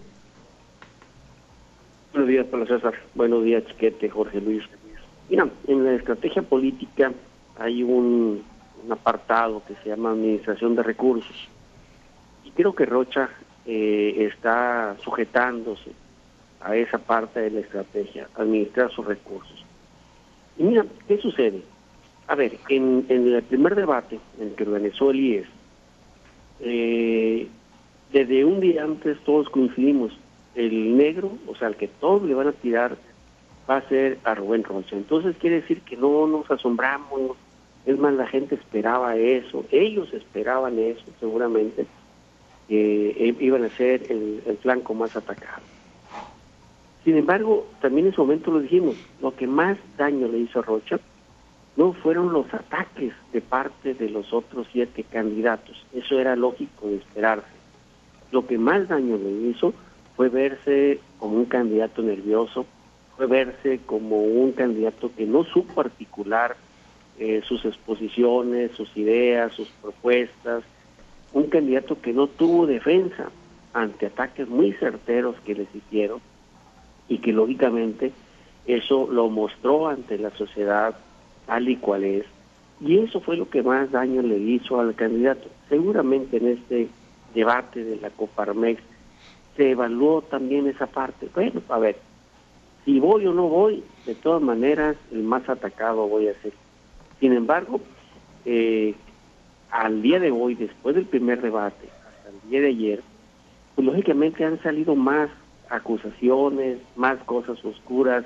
Buenos 2.11 2.27
días, 2.27 2.45
Pablo 2.47 2.65
César. 2.65 2.93
Buenos 3.15 3.41
días, 3.45 3.63
Chiquete, 3.67 4.09
Jorge 4.09 4.41
Luis. 4.41 4.63
Mira, 5.29 5.47
en 5.65 5.85
la 5.85 5.93
estrategia 5.93 6.41
política 6.41 7.13
hay 7.57 7.83
un, 7.83 8.43
apartado 8.89 9.63
que 9.65 9.75
se 9.75 9.89
llama 9.89 10.09
Administración 10.11 10.75
de 10.75 10.83
Recursos. 10.83 11.47
Y 12.43 12.51
creo 12.51 12.75
que 12.75 12.85
Rocha 12.85 13.29
eh, 13.65 14.27
está 14.29 14.97
sujetándose 15.01 15.91
a 16.59 16.75
esa 16.75 16.97
parte 16.97 17.39
de 17.39 17.51
la 17.51 17.59
estrategia, 17.61 18.27
administrar 18.35 18.91
sus 18.91 19.05
recursos. 19.05 19.63
Y 20.57 20.63
mira, 20.63 20.85
¿qué 21.07 21.17
sucede? 21.17 21.61
A 22.27 22.35
ver, 22.35 22.57
en, 22.67 23.05
el 23.07 23.41
primer 23.43 23.73
debate 23.73 24.19
en 24.37 24.49
el 24.49 24.55
que 24.55 24.63
organizó 24.63 25.11
el 25.11 25.19
IES, 25.21 25.47
eh, 26.59 27.47
desde 28.11 28.43
un 28.43 28.59
día 28.59 28.83
antes 28.83 29.17
todos 29.23 29.49
coincidimos, 29.49 30.11
el 30.55 30.97
negro, 30.97 31.31
o 31.47 31.55
sea, 31.55 31.67
el 31.69 31.75
que 31.75 31.87
todos 31.87 32.23
le 32.23 32.33
van 32.33 32.47
a 32.47 32.51
tirar, 32.51 32.97
va 33.69 33.77
a 33.77 33.87
ser 33.87 34.19
a 34.23 34.35
Rubén 34.35 34.63
Rocha. 34.63 34.95
Entonces 34.95 35.35
quiere 35.37 35.61
decir 35.61 35.81
que 35.81 35.97
no 35.97 36.27
nos 36.27 36.49
asombramos, 36.49 37.37
es 37.85 37.97
más, 37.97 38.13
la 38.13 38.27
gente 38.27 38.55
esperaba 38.55 39.15
eso, 39.15 39.65
ellos 39.71 40.13
esperaban 40.13 40.77
eso 40.77 41.03
seguramente, 41.19 41.85
que 42.67 43.35
iban 43.39 43.65
a 43.65 43.69
ser 43.69 44.11
el, 44.11 44.57
flanco 44.61 44.93
más 44.93 45.15
atacado. 45.15 45.63
Sin 47.03 47.17
embargo, 47.17 47.67
también 47.81 48.07
en 48.07 48.13
ese 48.13 48.21
momento 48.21 48.51
lo 48.51 48.59
dijimos, 48.59 48.95
lo 49.21 49.35
que 49.35 49.47
más 49.47 49.77
daño 49.97 50.27
le 50.27 50.39
hizo 50.39 50.59
a 50.59 50.61
Rocha 50.61 50.99
no 51.75 51.93
fueron 51.93 52.31
los 52.31 52.53
ataques 52.53 53.13
de 53.31 53.41
parte 53.41 53.93
de 53.93 54.09
los 54.09 54.31
otros 54.33 54.67
siete 54.71 55.03
candidatos, 55.03 55.83
eso 55.93 56.19
era 56.19 56.35
lógico 56.35 56.87
de 56.87 56.97
esperarse. 56.97 57.47
Lo 58.31 58.45
que 58.45 58.57
más 58.57 58.87
daño 58.87 59.17
le 59.17 59.49
hizo 59.49 59.73
fue 60.15 60.29
verse 60.29 60.99
como 61.19 61.37
un 61.37 61.45
candidato 61.45 62.01
nervioso, 62.01 62.65
fue 63.17 63.27
verse 63.27 63.79
como 63.85 64.21
un 64.23 64.51
candidato 64.51 65.11
que 65.15 65.25
no 65.25 65.43
supo 65.43 65.81
articular 65.81 66.55
eh, 67.19 67.41
sus 67.45 67.65
exposiciones, 67.65 68.71
sus 68.71 68.95
ideas, 68.97 69.53
sus 69.53 69.69
propuestas, 69.81 70.63
un 71.33 71.47
candidato 71.47 72.01
que 72.01 72.13
no 72.13 72.27
tuvo 72.27 72.65
defensa 72.65 73.29
ante 73.73 74.07
ataques 74.07 74.47
muy 74.47 74.73
certeros 74.73 75.35
que 75.45 75.55
les 75.55 75.73
hicieron 75.73 76.19
y 77.07 77.19
que 77.19 77.31
lógicamente 77.31 78.11
eso 78.65 79.07
lo 79.11 79.29
mostró 79.29 79.87
ante 79.87 80.17
la 80.17 80.31
sociedad 80.31 80.95
tal 81.45 81.69
y 81.69 81.77
cual 81.77 82.03
es 82.03 82.25
y 82.83 82.97
eso 82.97 83.21
fue 83.21 83.37
lo 83.37 83.49
que 83.49 83.61
más 83.61 83.91
daño 83.91 84.21
le 84.23 84.37
hizo 84.39 84.79
al 84.79 84.95
candidato. 84.95 85.47
Seguramente 85.69 86.37
en 86.37 86.47
este 86.47 86.87
debate 87.35 87.83
de 87.83 87.97
la 87.97 88.09
Coparmex 88.09 88.81
se 89.55 89.71
evaluó 89.71 90.21
también 90.21 90.67
esa 90.67 90.87
parte. 90.87 91.29
Bueno, 91.33 91.61
a 91.69 91.79
ver, 91.79 91.97
si 92.85 92.99
voy 92.99 93.27
o 93.27 93.33
no 93.33 93.47
voy, 93.47 93.83
de 94.05 94.15
todas 94.15 94.41
maneras 94.41 94.95
el 95.11 95.23
más 95.23 95.47
atacado 95.49 96.07
voy 96.07 96.27
a 96.27 96.41
ser 96.41 96.53
sin 97.21 97.33
embargo, 97.33 97.79
eh, 98.45 98.95
al 99.69 100.01
día 100.01 100.19
de 100.19 100.31
hoy, 100.31 100.55
después 100.55 100.95
del 100.95 101.05
primer 101.05 101.39
debate, 101.39 101.87
hasta 102.09 102.29
el 102.29 102.49
día 102.49 102.61
de 102.61 102.67
ayer, 102.69 103.03
pues 103.75 103.85
lógicamente 103.85 104.43
han 104.43 104.59
salido 104.63 104.95
más 104.95 105.29
acusaciones, 105.69 106.79
más 106.95 107.19
cosas 107.25 107.63
oscuras 107.63 108.25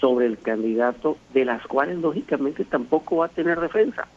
sobre 0.00 0.24
el 0.24 0.38
candidato, 0.38 1.18
de 1.34 1.44
las 1.44 1.64
cuales 1.66 1.98
lógicamente 1.98 2.64
tampoco 2.64 3.18
va 3.18 3.26
a 3.26 3.28
tener 3.28 3.60
defensa. 3.60 4.08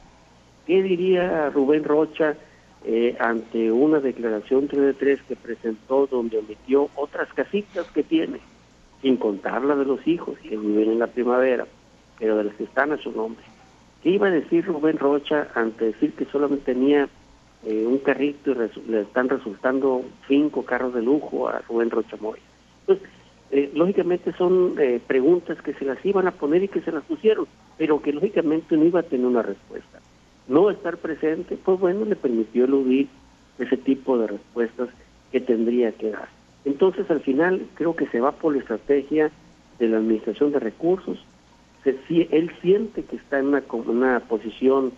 ¿Qué 0.66 0.82
diría 0.82 1.50
Rubén 1.50 1.84
Rocha 1.84 2.38
eh, 2.86 3.16
ante 3.20 3.72
una 3.72 4.00
declaración 4.00 4.68
3 4.68 4.82
de 4.82 4.94
3 4.94 5.22
que 5.24 5.36
presentó 5.36 6.08
donde 6.08 6.38
omitió 6.38 6.90
otras 6.96 7.32
casitas 7.34 7.86
que 7.92 8.04
tiene, 8.04 8.40
sin 9.02 9.18
contar 9.18 9.64
la 9.64 9.76
de 9.76 9.86
los 9.86 10.06
hijos 10.08 10.38
que 10.40 10.58
viven 10.58 10.92
en 10.92 11.00
la 11.00 11.08
primavera, 11.08 11.66
pero 12.20 12.38
de 12.38 12.46
las 12.46 12.56
que 12.56 12.64
están 12.66 12.92
a 12.92 12.98
su 12.98 13.12
nombre? 13.12 13.44
¿Qué 14.02 14.10
iba 14.10 14.28
a 14.28 14.32
decir 14.32 14.66
Rubén 14.66 14.98
Rocha 14.98 15.48
ante 15.56 15.86
decir 15.86 16.14
que 16.14 16.26
solamente 16.26 16.74
tenía 16.74 17.08
eh, 17.66 17.86
un 17.86 18.00
carrito 18.00 18.52
y 18.52 18.92
le 18.92 19.02
están 19.02 19.30
resultando 19.30 20.04
cinco 20.28 20.66
carros 20.66 20.94
de 20.94 21.02
lujo 21.02 21.48
a 21.48 21.60
Rubén 21.60 21.90
Rocha 21.90 22.18
Moya? 22.20 22.42
Pues, 22.86 23.00
eh, 23.52 23.72
lógicamente 23.74 24.34
son 24.34 24.76
eh, 24.80 25.00
preguntas 25.06 25.62
que 25.62 25.74
se 25.76 25.86
las 25.86 26.04
iban 26.06 26.28
a 26.28 26.32
poner 26.32 26.64
y 26.64 26.68
que 26.68 26.82
se 26.82 26.92
las 26.92 27.04
pusieron, 27.04 27.48
pero 27.78 28.02
que 28.02 28.12
lógicamente 28.12 28.76
no 28.76 28.84
iba 28.84 29.02
a 29.02 29.04
tener 29.04 29.26
una 29.26 29.42
respuesta. 29.42 30.00
No 30.48 30.70
estar 30.70 30.98
presente, 30.98 31.58
pues 31.58 31.80
bueno, 31.80 32.06
le 32.06 32.16
permitió 32.16 32.66
eludir 32.66 33.08
ese 33.60 33.78
tipo 33.78 34.18
de 34.18 34.28
respuestas 34.28 34.90
que 35.32 35.40
tendría 35.40 35.92
que 35.92 36.12
dar. 36.12 36.28
Entonces, 36.66 37.10
al 37.10 37.22
final, 37.22 37.66
creo 37.76 37.96
que 37.96 38.08
se 38.08 38.20
va 38.20 38.32
por 38.32 38.54
la 38.54 38.60
estrategia 38.60 39.32
de 39.80 39.88
la 39.88 39.98
administración 39.98 40.52
de 40.52 40.60
recursos, 40.60 41.20
él 41.86 42.52
siente 42.62 43.04
que 43.04 43.18
está 43.18 43.40
en 43.40 43.48
una, 43.48 43.64
una 43.88 44.20
posición 44.22 44.94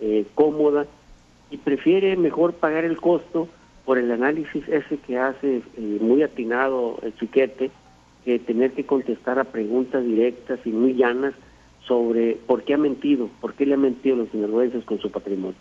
eh, 0.00 0.24
cómoda 0.34 0.86
y 1.50 1.56
prefiere 1.56 2.16
mejor 2.16 2.52
pagar 2.54 2.84
el 2.84 2.98
costo 2.98 3.48
por 3.84 3.98
el 3.98 4.10
análisis 4.12 4.68
ese 4.68 4.98
que 4.98 5.18
hace 5.18 5.62
eh, 5.76 5.98
muy 6.00 6.22
atinado 6.22 6.98
el 7.02 7.14
chiquete 7.16 7.70
que 8.24 8.38
tener 8.38 8.72
que 8.72 8.84
contestar 8.84 9.38
a 9.38 9.44
preguntas 9.44 10.04
directas 10.04 10.60
y 10.64 10.70
muy 10.70 10.94
llanas 10.94 11.34
sobre 11.88 12.36
por 12.46 12.62
qué 12.62 12.74
ha 12.74 12.78
mentido, 12.78 13.28
por 13.40 13.54
qué 13.54 13.66
le 13.66 13.74
ha 13.74 13.78
mentido 13.78 14.14
a 14.14 14.18
los 14.18 14.28
sinaloenses 14.28 14.84
con 14.84 15.00
su 15.00 15.10
patrimonio. 15.10 15.58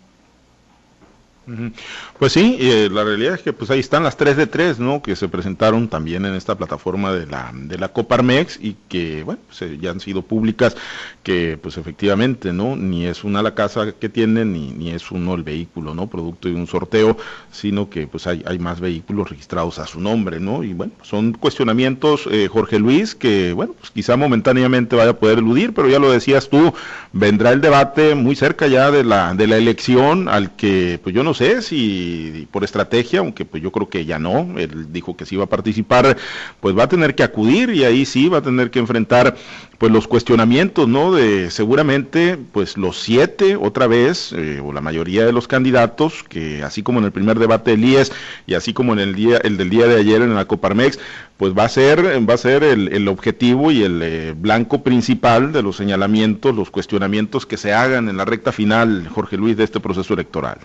Pues 2.20 2.34
sí, 2.34 2.58
eh, 2.60 2.90
la 2.92 3.06
realidad 3.06 3.36
es 3.36 3.42
que 3.42 3.54
pues 3.54 3.72
ahí 3.72 3.80
están 3.80 4.04
las 4.04 4.18
3 4.18 4.36
de 4.36 4.48
3, 4.48 4.80
¿no? 4.80 5.02
Que 5.02 5.16
se 5.16 5.30
presentaron 5.30 5.88
también 5.88 6.26
en 6.26 6.34
esta 6.36 6.56
plataforma 6.56 7.14
de 7.14 7.26
la, 7.26 7.52
de 7.54 7.78
la 7.78 7.88
Coparmex 7.88 8.60
y 8.62 8.76
que, 8.90 9.24
bueno, 9.24 9.40
pues, 9.48 9.62
eh, 9.62 9.78
ya 9.80 9.92
han 9.92 10.02
sido 10.02 10.24
públicas, 10.24 10.76
que 11.24 11.58
pues 11.62 11.78
efectivamente, 11.78 12.52
¿no? 12.52 12.76
Ni 12.76 13.06
es 13.06 13.24
una 13.24 13.42
la 13.42 13.56
casa 13.56 13.94
que 13.94 14.10
tienen, 14.10 14.52
ni, 14.52 14.72
ni 14.72 14.90
es 14.92 15.10
uno 15.10 15.36
el 15.36 15.44
vehículo, 15.44 15.94
¿no? 15.94 16.08
Producto 16.08 16.50
de 16.50 16.56
un 16.56 16.68
sorteo, 16.68 17.16
sino 17.52 17.90
que 17.90 18.08
pues 18.08 18.28
hay, 18.28 18.44
hay 18.46 18.60
más 18.60 18.82
vehículos 18.82 19.30
registrados 19.30 19.80
a 19.80 19.88
su 19.88 20.02
nombre, 20.02 20.42
¿no? 20.42 20.64
Y 20.64 20.74
bueno, 20.74 20.94
son 21.04 21.32
cuestionamientos, 21.32 22.28
eh, 22.30 22.50
Jorge 22.52 22.78
Luis, 22.78 23.16
que, 23.16 23.54
bueno, 23.54 23.74
pues 23.80 23.92
quizá 23.92 24.18
momentáneamente 24.18 24.98
vaya 24.98 25.12
a 25.12 25.18
poder 25.18 25.38
eludir, 25.38 25.74
pero 25.74 25.88
ya 25.88 26.00
lo 26.00 26.12
decías 26.12 26.50
tú, 26.50 26.74
vendrá 27.14 27.52
el 27.52 27.62
debate 27.62 28.16
muy 28.16 28.36
cerca 28.36 28.68
ya 28.68 28.92
de 28.92 29.06
la, 29.06 29.34
de 29.34 29.48
la 29.48 29.58
elección 29.58 30.28
al 30.28 30.56
que, 30.58 31.00
pues 31.02 31.16
yo 31.16 31.24
no 31.24 31.34
sé 31.38 31.62
si 31.62 32.48
por 32.52 32.64
estrategia, 32.64 33.20
aunque 33.20 33.46
pues 33.46 33.64
yo 33.64 33.72
creo 33.72 33.90
que 33.90 34.06
ya 34.06 34.20
no, 34.20 34.58
él 34.58 34.92
dijo 34.92 35.16
que 35.16 35.26
sí 35.26 35.36
iba 35.36 35.46
a 35.46 35.50
participar, 35.50 36.18
pues 36.60 36.78
va 36.78 36.84
a 36.84 36.90
tener 36.90 37.16
que 37.16 37.24
acudir 37.24 37.70
y 37.70 37.86
ahí 37.86 38.06
sí 38.06 38.28
va 38.28 38.40
a 38.40 38.42
tener 38.42 38.72
que 38.72 38.80
enfrentar 38.80 39.36
pues 39.78 39.92
los 39.92 40.08
cuestionamientos, 40.08 40.88
¿no? 40.88 41.14
De 41.14 41.52
seguramente 41.52 42.38
pues 42.52 42.78
los 42.78 43.00
siete 43.00 43.56
otra 43.56 43.88
vez, 43.88 44.34
eh, 44.34 44.60
o 44.64 44.74
la 44.74 44.82
mayoría 44.82 45.26
de 45.26 45.32
los 45.32 45.48
candidatos, 45.48 46.24
que 46.24 46.64
así 46.64 46.84
como 46.84 47.00
en 47.00 47.06
el 47.06 47.12
primer 47.12 47.38
debate 47.40 47.72
del 47.72 47.86
IES 47.86 48.12
y 48.48 48.56
así 48.56 48.74
como 48.74 48.94
en 48.94 49.00
el 49.00 49.16
día, 49.16 49.38
el 49.38 49.58
del 49.58 49.70
día 49.70 49.88
de 49.88 50.00
ayer 50.00 50.22
en 50.22 50.34
la 50.34 50.46
Coparmex, 50.46 51.00
pues 51.38 51.54
va 51.54 51.66
a 51.66 51.70
ser, 51.70 52.04
va 52.28 52.34
a 52.34 52.38
ser 52.38 52.64
el, 52.64 52.92
el 52.92 53.08
objetivo 53.08 53.72
y 53.72 53.84
el 53.84 54.02
eh, 54.02 54.34
blanco 54.36 54.84
principal 54.84 55.52
de 55.54 55.62
los 55.62 55.76
señalamientos, 55.76 56.56
los 56.56 56.72
cuestionamientos 56.72 57.46
que 57.46 57.58
se 57.58 57.74
hagan 57.74 58.10
en 58.10 58.18
la 58.18 58.26
recta 58.26 58.52
final, 58.52 59.08
Jorge 59.08 59.38
Luis, 59.38 59.58
de 59.58 59.64
este 59.64 59.80
proceso 59.80 60.14
electoral. 60.14 60.60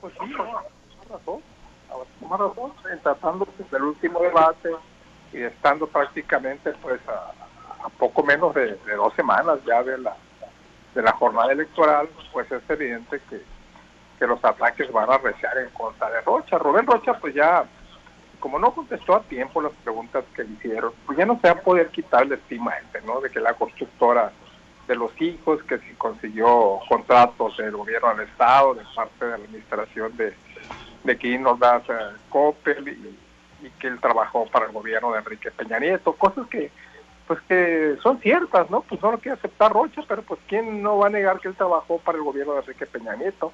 Pues 0.00 0.14
sí, 0.14 0.32
razón, 1.08 1.42
razón, 2.28 2.72
en 2.90 3.00
tratándose 3.00 3.64
del 3.70 3.82
último 3.82 4.20
debate 4.20 4.70
y 5.32 5.42
estando 5.42 5.86
prácticamente 5.86 6.72
pues 6.82 7.00
a, 7.08 7.32
poco 7.98 8.22
menos 8.22 8.54
de, 8.54 8.78
dos 8.96 9.12
semanas 9.14 9.58
ya 9.66 9.82
de 9.82 9.98
la 9.98 10.16
de 10.94 11.02
la 11.02 11.12
jornada 11.12 11.52
electoral, 11.52 12.08
pues 12.32 12.50
es 12.50 12.68
evidente 12.68 13.20
que, 13.30 13.40
que 14.18 14.26
los 14.26 14.44
ataques 14.44 14.90
van 14.90 15.08
a 15.08 15.18
reciar 15.18 15.56
en 15.58 15.70
contra 15.70 16.10
de 16.10 16.20
Rocha. 16.22 16.58
Rubén 16.58 16.86
Rocha 16.86 17.14
pues 17.20 17.34
ya 17.34 17.64
como 18.40 18.58
no 18.58 18.72
contestó 18.74 19.14
a 19.14 19.22
tiempo 19.22 19.60
las 19.60 19.72
preguntas 19.84 20.24
que 20.34 20.44
le 20.44 20.54
hicieron, 20.54 20.92
pues 21.06 21.18
ya 21.18 21.26
no 21.26 21.38
se 21.40 21.48
va 21.48 21.60
a 21.60 21.62
poder 21.62 21.90
quitar 21.90 22.26
la 22.26 22.36
estima 22.36 22.72
este, 22.78 23.02
¿no? 23.02 23.20
De 23.20 23.30
que 23.30 23.38
la 23.38 23.54
constructora 23.54 24.32
de 24.90 24.96
los 24.96 25.12
hijos, 25.22 25.62
que 25.62 25.78
si 25.78 25.94
consiguió 25.94 26.80
contratos 26.88 27.56
del 27.56 27.76
gobierno 27.76 28.08
del 28.08 28.26
Estado, 28.26 28.74
de 28.74 28.82
parte 28.92 29.24
de 29.24 29.30
la 29.30 29.36
administración 29.36 30.16
de, 30.16 30.34
de 31.04 31.16
Quino 31.16 31.56
das 31.56 31.84
Coppel 32.28 32.88
y, 32.88 33.70
que 33.78 33.86
él 33.86 34.00
trabajó 34.00 34.46
para 34.46 34.66
el 34.66 34.72
gobierno 34.72 35.12
de 35.12 35.20
Enrique 35.20 35.52
Peña 35.52 35.78
Nieto, 35.78 36.14
cosas 36.14 36.48
que 36.48 36.72
pues 37.28 37.38
que 37.42 37.96
son 38.02 38.18
ciertas, 38.18 38.68
¿no? 38.68 38.80
Pues 38.80 39.00
no 39.00 39.12
lo 39.12 39.18
quiere 39.18 39.38
aceptar 39.38 39.72
Rocha, 39.72 40.02
pero 40.08 40.22
pues 40.22 40.40
quién 40.48 40.82
no 40.82 40.98
va 40.98 41.06
a 41.06 41.10
negar 41.10 41.38
que 41.38 41.46
él 41.46 41.54
trabajó 41.54 41.98
para 41.98 42.18
el 42.18 42.24
gobierno 42.24 42.54
de 42.54 42.60
Enrique 42.60 42.86
Peña 42.86 43.14
Nieto 43.14 43.52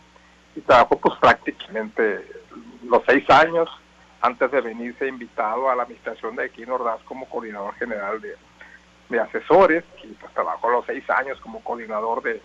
y 0.54 0.62
trabajó 0.62 0.98
pues 0.98 1.18
prácticamente 1.20 2.26
los 2.82 3.02
seis 3.06 3.28
años 3.28 3.68
antes 4.22 4.50
de 4.50 4.62
venirse 4.62 5.06
invitado 5.06 5.68
a 5.68 5.76
la 5.76 5.82
administración 5.82 6.34
de 6.34 6.46
Equino 6.46 6.76
Ordaz 6.76 7.02
como 7.02 7.28
coordinador 7.28 7.74
general 7.74 8.22
de, 8.22 8.36
de 9.08 9.20
asesores, 9.20 9.84
y 10.02 10.08
pues 10.08 10.32
trabajó 10.32 10.70
los 10.70 10.86
seis 10.86 11.08
años 11.10 11.40
como 11.40 11.62
coordinador 11.62 12.22
de, 12.22 12.40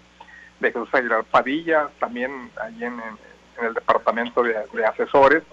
de 0.59 0.71
Jesús 0.71 0.89
Aguilar 0.93 1.23
Padilla, 1.23 1.89
también 1.99 2.51
allí 2.61 2.83
en, 2.83 2.93
en, 2.93 3.65
el 3.65 3.73
departamento 3.73 4.43
de, 4.43 4.55
de, 4.73 4.85
asesores. 4.85 5.43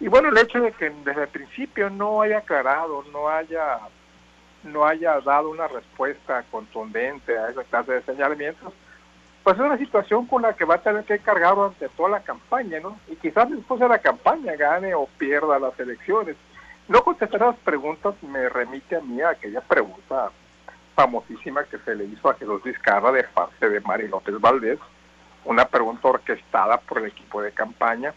Y 0.00 0.08
bueno, 0.08 0.28
el 0.28 0.38
hecho 0.38 0.60
de 0.60 0.72
que 0.72 0.90
desde 1.04 1.22
el 1.22 1.28
principio 1.28 1.88
no 1.88 2.20
haya 2.20 2.38
aclarado, 2.38 3.04
no 3.12 3.28
haya, 3.28 3.78
no 4.64 4.84
haya 4.84 5.20
dado 5.20 5.50
una 5.50 5.68
respuesta 5.68 6.44
contundente 6.50 7.38
a 7.38 7.48
esa 7.48 7.64
clase 7.64 7.92
de 7.92 8.02
señalamientos, 8.02 8.72
pues 9.42 9.56
es 9.56 9.62
una 9.62 9.78
situación 9.78 10.26
con 10.26 10.42
la 10.42 10.54
que 10.54 10.64
va 10.64 10.74
a 10.74 10.82
tener 10.82 11.04
que 11.04 11.20
cargar 11.20 11.54
durante 11.54 11.88
toda 11.90 12.08
la 12.08 12.20
campaña, 12.20 12.80
¿no? 12.80 12.98
Y 13.06 13.14
quizás 13.14 13.48
después 13.48 13.78
de 13.78 13.88
la 13.88 14.00
campaña 14.00 14.56
gane 14.56 14.92
o 14.94 15.06
pierda 15.18 15.58
las 15.58 15.78
elecciones. 15.78 16.36
No 16.88 17.02
contestar 17.02 17.40
las 17.40 17.56
preguntas 17.58 18.14
me 18.22 18.48
remite 18.48 18.96
a 18.96 19.00
mí 19.00 19.20
a 19.20 19.30
aquella 19.30 19.60
pregunta 19.60 20.30
famosísima 20.96 21.62
que 21.64 21.78
se 21.78 21.94
le 21.94 22.06
hizo 22.06 22.28
a 22.28 22.34
Jesús 22.34 22.62
Vizcarra 22.64 23.12
de 23.12 23.22
parte 23.22 23.68
de 23.68 23.80
Mari 23.80 24.08
López 24.08 24.40
Valdés, 24.40 24.80
una 25.44 25.68
pregunta 25.68 26.08
orquestada 26.08 26.78
por 26.78 26.98
el 26.98 27.06
equipo 27.06 27.42
de 27.42 27.52
campaña 27.52 28.14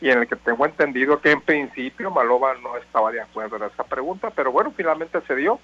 y 0.00 0.10
en 0.10 0.18
el 0.18 0.28
que 0.28 0.36
tengo 0.36 0.64
entendido 0.66 1.20
que 1.20 1.32
en 1.32 1.40
principio 1.40 2.10
Malova 2.10 2.54
no 2.62 2.76
estaba 2.76 3.10
de 3.10 3.20
acuerdo 3.20 3.56
en 3.56 3.64
esa 3.64 3.82
pregunta, 3.82 4.30
pero 4.30 4.52
bueno, 4.52 4.72
finalmente 4.76 5.20
se 5.22 5.34
dio 5.34 5.58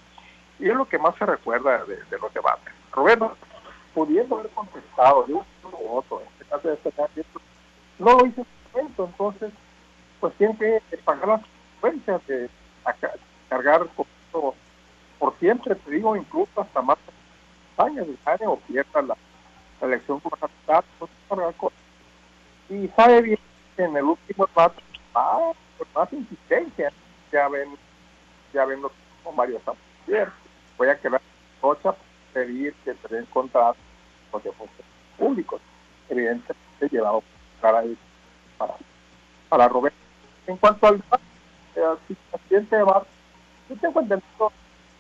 y 0.58 0.68
es 0.68 0.74
lo 0.74 0.88
que 0.88 0.98
más 0.98 1.14
se 1.16 1.26
recuerda 1.26 1.84
de, 1.84 2.18
los 2.18 2.32
debates. 2.32 2.72
Roberto, 2.92 3.36
pudiendo 3.92 4.38
haber 4.38 4.50
contestado 4.52 5.24
de 5.24 5.34
uno 5.34 5.44
u 5.62 5.98
otro, 5.98 6.22
en 6.22 6.28
este 6.32 6.44
caso 6.46 6.68
de 6.68 6.74
este 7.20 7.40
no 7.98 8.18
lo 8.18 8.26
hizo 8.26 8.40
en 8.40 8.46
momento, 8.72 9.04
entonces 9.04 9.52
pues 10.18 10.34
tiene 10.34 10.56
que 10.56 10.96
pagar 11.04 11.28
las 11.28 11.42
consecuencias 11.80 12.26
de 12.26 12.48
cargar 13.50 13.86
por, 14.32 14.54
por 15.18 15.38
siempre, 15.38 15.74
te 15.74 15.90
digo, 15.90 16.16
incluso 16.16 16.60
hasta 16.60 16.82
más 16.82 16.98
años 17.76 18.06
año 18.24 18.52
o 18.52 18.56
pierda 18.60 19.02
la, 19.02 19.16
elección 19.80 20.20
gubernamental, 20.20 20.84
pues, 20.98 21.72
y 22.70 22.88
sabe 22.96 23.20
bien 23.20 23.38
que 23.76 23.82
en 23.82 23.96
el 23.96 24.04
último 24.04 24.46
debate 24.46 24.82
va 25.14 25.52
por 25.76 25.86
más 25.94 26.12
insistencia, 26.12 26.92
ya 27.30 27.48
ven, 27.48 27.76
ya 28.52 28.64
ven 28.64 28.80
los 28.80 28.92
con 29.22 29.36
varios 29.36 29.60
ayer, 30.06 30.30
voy 30.78 30.88
a 30.88 30.98
quedar 30.98 31.20
ocho 31.60 31.96
pedir 32.32 32.74
que 32.84 32.94
se 32.94 33.14
den 33.14 33.26
contratos 33.26 33.80
funciones 34.30 34.86
públicos, 35.18 35.60
evidentemente 36.08 36.88
llevado 36.90 37.22
para, 37.60 37.84
para, 38.58 38.74
para 39.48 39.68
Roberto. 39.68 39.98
En 40.46 40.56
cuanto 40.56 40.86
al 40.86 40.96
eh, 41.76 42.16
presidente 42.30 42.76
de 42.76 42.82
Bar, 42.82 43.06
yo 43.68 43.76
tengo 43.76 44.00
entendido 44.00 44.52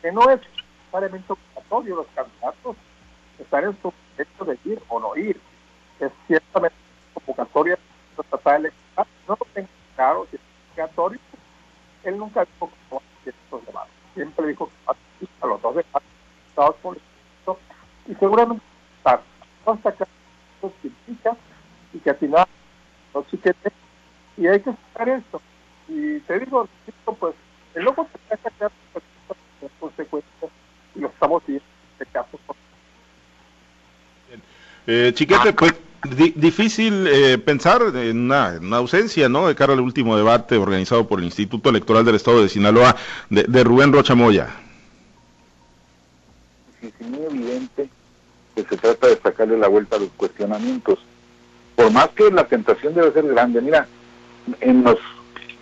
que 0.04 0.12
no 0.12 0.28
es 0.28 0.38
necesariamente 0.82 1.32
obligatorio 1.32 1.96
los 1.96 2.06
candidatos 2.14 2.76
estar 3.38 3.64
en 3.64 3.80
su 3.80 3.90
derecho 4.18 4.44
de 4.44 4.58
ir 4.66 4.82
o 4.88 5.00
no 5.00 5.16
ir. 5.16 5.40
Es 5.98 6.12
ciertamente 6.26 6.76
convocatoria 7.14 7.78
estatal 8.18 8.66
electoral, 8.66 9.06
no 9.26 9.38
lo 9.40 9.46
tengo 9.54 9.68
claro 9.96 10.26
si 10.28 10.36
es 10.36 10.42
obligatorio. 10.72 11.18
Él 12.02 12.18
nunca 12.18 12.44
dijo 12.44 12.68
que 12.68 12.94
no 12.94 13.02
estos 13.24 13.64
debates. 13.64 13.94
Siempre 14.12 14.46
dijo 14.48 14.66
que 14.66 15.26
a 15.40 15.46
los 15.46 15.62
dos 15.62 15.76
estados 15.78 16.76
por 16.82 16.98
y 18.06 18.14
seguramente 18.16 18.62
estar 18.98 19.22
hasta 19.64 19.88
acá 19.88 20.06
y 21.94 21.98
que 21.98 22.10
al 22.10 22.16
final 22.16 22.46
no 23.14 23.24
chiquete 23.30 23.72
y 24.36 24.46
hay 24.46 24.60
que 24.60 24.70
sacar 24.70 25.08
esto 25.08 25.40
y 25.88 26.20
te 26.20 26.38
digo 26.40 26.68
pues 27.18 27.34
el 27.74 27.84
loco 27.84 28.06
te 28.12 28.36
que 28.36 28.42
sacar 28.42 28.70
las 29.64 29.72
consecuencias 29.80 30.50
y 30.94 31.00
lo 31.00 31.08
estamos 31.08 31.42
viendo 31.46 31.64
en 31.64 31.92
este 31.92 32.06
caso 32.06 32.38
eh, 34.86 35.12
chiquete 35.14 35.52
pues 35.52 35.74
di 36.04 36.32
difícil 36.36 37.06
eh, 37.06 37.38
pensar 37.38 37.82
en 37.94 38.18
una, 38.18 38.54
en 38.56 38.66
una, 38.66 38.76
ausencia, 38.76 39.28
¿no? 39.28 39.48
De 39.48 39.54
cara 39.54 39.72
al 39.72 39.80
último 39.80 40.16
debate 40.16 40.56
organizado 40.56 41.06
por 41.08 41.18
el 41.18 41.24
Instituto 41.24 41.70
Electoral 41.70 42.04
del 42.04 42.16
Estado 42.16 42.42
de 42.42 42.48
Sinaloa 42.48 42.94
de, 43.30 43.44
de 43.44 43.64
Rubén 43.64 43.92
Rocha 43.92 44.14
Moya. 44.14 44.48
Sí, 46.80 46.92
sí, 46.98 47.04
muy 47.04 47.24
evidente 47.24 47.88
que 48.54 48.62
se 48.62 48.76
trata 48.76 49.08
de 49.08 49.16
sacarle 49.16 49.58
la 49.58 49.68
vuelta 49.68 49.96
a 49.96 50.00
los 50.00 50.10
cuestionamientos. 50.16 50.98
Por 51.74 51.90
más 51.90 52.08
que 52.10 52.30
la 52.30 52.44
tentación 52.46 52.94
debe 52.94 53.12
ser 53.12 53.26
grande, 53.26 53.60
mira, 53.60 53.88
en 54.60 54.84
las 54.84 54.96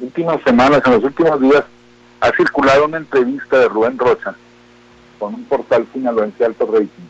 últimas 0.00 0.42
semanas, 0.42 0.82
en 0.84 0.92
los 0.92 1.04
últimos 1.04 1.40
días, 1.40 1.64
ha 2.20 2.30
circulado 2.32 2.84
una 2.86 2.98
entrevista 2.98 3.58
de 3.58 3.68
Rubén 3.68 3.98
Rocha 3.98 4.34
con 5.18 5.34
un 5.34 5.44
portal 5.44 5.86
sinaloense 5.92 6.44
alto 6.44 6.66
rating, 6.66 7.06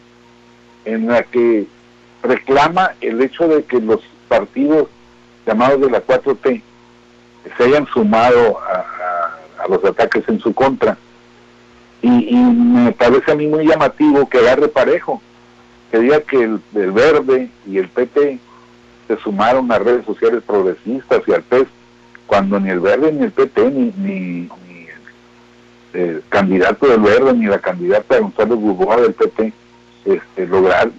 en 0.85 1.07
la 1.07 1.23
que 1.25 1.67
reclama 2.23 2.93
el 3.01 3.21
hecho 3.21 3.49
de 3.49 3.65
que 3.65 3.81
los 3.81 4.01
partidos 4.29 4.89
llamados 5.47 5.81
de 5.81 5.91
la 5.91 6.05
4T 6.05 6.63
se 7.57 7.65
hayan 7.65 7.87
sumado 7.87 8.59
a, 8.61 9.69
los 9.69 9.85
ataques 9.85 10.25
en 10.29 10.41
su 10.41 10.53
contra. 10.53 10.97
Y, 12.01 12.35
me 12.35 12.93
parece 12.93 13.31
a 13.31 13.35
mí 13.37 13.47
muy 13.47 13.67
llamativo 13.67 14.29
que 14.29 14.39
agarre 14.39 14.67
parejo 14.69 15.23
que 15.91 15.99
diga 16.01 16.21
que 16.23 16.43
el, 16.43 16.61
el, 16.75 16.91
Verde 16.91 17.51
y 17.67 17.79
el 17.79 17.89
PP 17.89 18.41
se 19.07 19.17
sumaron 19.19 19.71
a 19.71 19.79
redes 19.79 20.05
sociales 20.05 20.43
progresistas 20.45 21.23
y 21.27 21.33
al 21.33 21.43
PES, 21.43 21.67
cuando 22.27 22.59
ni 22.59 22.71
el 22.71 22.81
Verde 22.81 23.13
ni 23.13 23.25
el 23.25 23.31
PP 23.31 23.71
ni, 23.71 23.93
ni, 23.99 24.49
ni 24.67 24.87
el, 25.93 26.23
candidato 26.29 26.89
del 26.89 27.03
Verde 27.03 27.35
ni 27.35 27.47
la 27.47 27.59
candidata 27.59 28.19
González 28.19 28.57
Burgoa 28.57 28.97
del 28.97 29.13
PP 29.13 29.53
este, 30.07 30.47
lograr, 30.47 30.91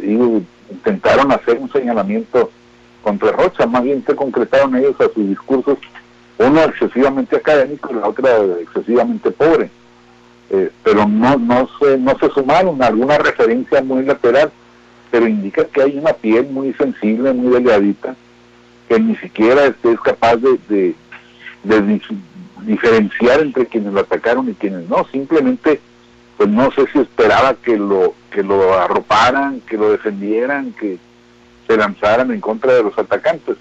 intentaron 0.74 1.32
hacer 1.32 1.58
un 1.58 1.72
señalamiento 1.72 2.52
contra 3.04 3.32
Rocha, 3.32 3.66
más 3.66 3.84
bien 3.84 4.04
se 4.06 4.16
concretaron 4.16 4.76
ellos 4.76 4.96
a 5.00 5.14
sus 5.14 5.28
discursos, 5.28 5.78
uno 6.38 6.64
excesivamente 6.64 7.36
académico 7.36 7.90
y 7.92 7.96
la 7.96 8.08
otra 8.08 8.30
excesivamente 8.62 9.32
pobre. 9.32 9.70
Eh, 10.50 10.70
pero 10.84 11.08
no 11.08 11.38
no 11.38 11.70
se 11.80 11.98
no 11.98 12.18
se 12.20 12.30
sumaron 12.30 12.82
a 12.84 12.88
alguna 12.88 13.18
referencia 13.18 13.82
muy 13.82 14.04
lateral 14.04 14.52
pero 15.14 15.28
indica 15.28 15.64
que 15.66 15.80
hay 15.80 15.96
una 15.96 16.12
piel 16.14 16.48
muy 16.48 16.74
sensible, 16.74 17.32
muy 17.34 17.54
delgadita, 17.54 18.16
que 18.90 19.00
ni 19.00 19.16
siquiera 19.18 19.68
es 19.68 20.00
capaz 20.04 20.38
de, 20.38 20.58
de, 20.68 20.96
de, 21.66 22.02
diferenciar 22.64 23.42
entre 23.42 23.68
quienes 23.68 23.94
lo 23.94 24.00
atacaron 24.00 24.50
y 24.50 24.56
quienes 24.56 24.90
no, 24.90 25.06
simplemente 25.12 25.80
pues 26.38 26.50
no 26.50 26.72
sé 26.72 26.86
si 26.92 27.00
esperaba 27.00 27.54
que 27.56 27.78
lo 27.78 28.14
que 28.32 28.44
lo 28.44 28.74
arroparan, 28.74 29.62
que 29.62 29.78
lo 29.78 29.92
defendieran, 29.92 30.74
que 30.74 30.98
se 31.68 31.78
lanzaran 31.78 32.32
en 32.32 32.42
contra 32.42 32.74
de 32.74 32.84
los 32.84 32.98
atacantes. 32.98 33.58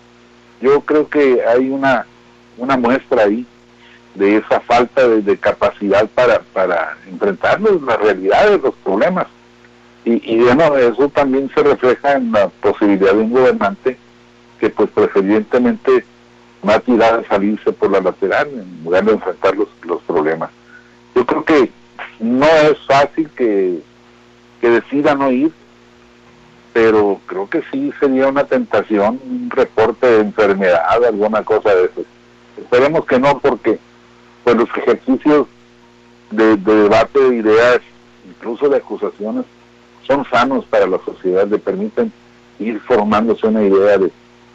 Yo 0.61 0.81
creo 0.81 1.09
que 1.09 1.43
hay 1.47 1.69
una, 1.69 2.07
una 2.57 2.77
muestra 2.77 3.25
ahí 3.25 3.47
de 4.15 4.37
esa 4.39 4.61
falta 4.61 5.07
de, 5.07 5.37
capacidad 5.37 6.09
para, 6.09 6.41
para 6.53 6.97
enfrentar 7.09 7.61
las 7.61 7.99
realidades, 8.01 8.63
los 8.63 8.75
problemas. 8.77 9.27
Y, 10.05 10.35
y 10.35 10.41
bueno, 10.41 10.77
eso 10.77 11.09
también 11.09 11.51
se 11.55 11.63
refleja 11.63 12.15
en 12.15 12.33
la 12.33 12.49
posibilidad 12.49 13.13
de 13.13 13.21
un 13.21 13.31
gobernante 13.31 13.97
que 14.59 14.71
pues 14.71 14.91
preferentemente 14.91 16.05
va 16.67 16.75
a 16.75 16.81
tirar 16.81 17.21
a 17.21 17.29
salirse 17.29 17.73
por 17.73 17.91
la 17.91 18.01
lateral 18.01 18.49
en 18.49 18.85
lugar 18.85 19.05
de 19.05 19.13
enfrentar 19.13 19.57
los, 19.57 19.69
los 19.83 20.01
problemas. 20.03 20.51
Yo 21.15 21.27
creo 21.27 21.45
que 21.45 21.71
no 22.23 22.47
es 22.47 22.79
fácil 22.87 23.29
que, 23.31 23.81
que 24.61 24.71
decida 24.71 25.15
no 25.15 25.31
ir, 25.31 25.53
pero 26.73 27.21
creo 27.27 27.51
que 27.51 27.63
sí 27.71 27.93
sería 28.01 28.29
una 28.29 28.45
tentación, 28.45 29.21
un 29.25 29.51
reporte 29.51 30.07
de 30.07 30.21
enfermedad, 30.21 31.05
alguna 31.05 31.43
cosa 31.43 31.75
de 31.75 31.85
eso. 31.87 32.05
Esperemos 32.57 33.05
que 33.07 33.19
no, 33.19 33.39
porque 33.41 33.79
pues 34.45 34.57
los 34.57 34.69
ejercicios 34.77 35.49
de, 36.31 36.57
debate 36.57 37.19
de 37.19 37.37
ideas, 37.37 37.81
incluso 38.27 38.69
de 38.69 38.77
acusaciones, 38.77 39.45
son 40.07 40.25
sanos 40.31 40.65
para 40.67 40.87
la 40.87 40.99
sociedad, 41.05 41.47
le 41.47 41.59
permiten 41.59 42.13
ir 42.59 42.81
formándose 42.81 43.47
una 43.47 43.63
idea 43.63 43.99
de, 43.99 44.11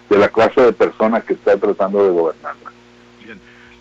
de 0.09 0.17
la 0.17 0.29
clase 0.29 0.61
de 0.61 0.73
persona 0.73 1.21
que 1.21 1.33
está 1.33 1.57
tratando 1.57 2.03
de 2.03 2.11
gobernarla. 2.11 2.76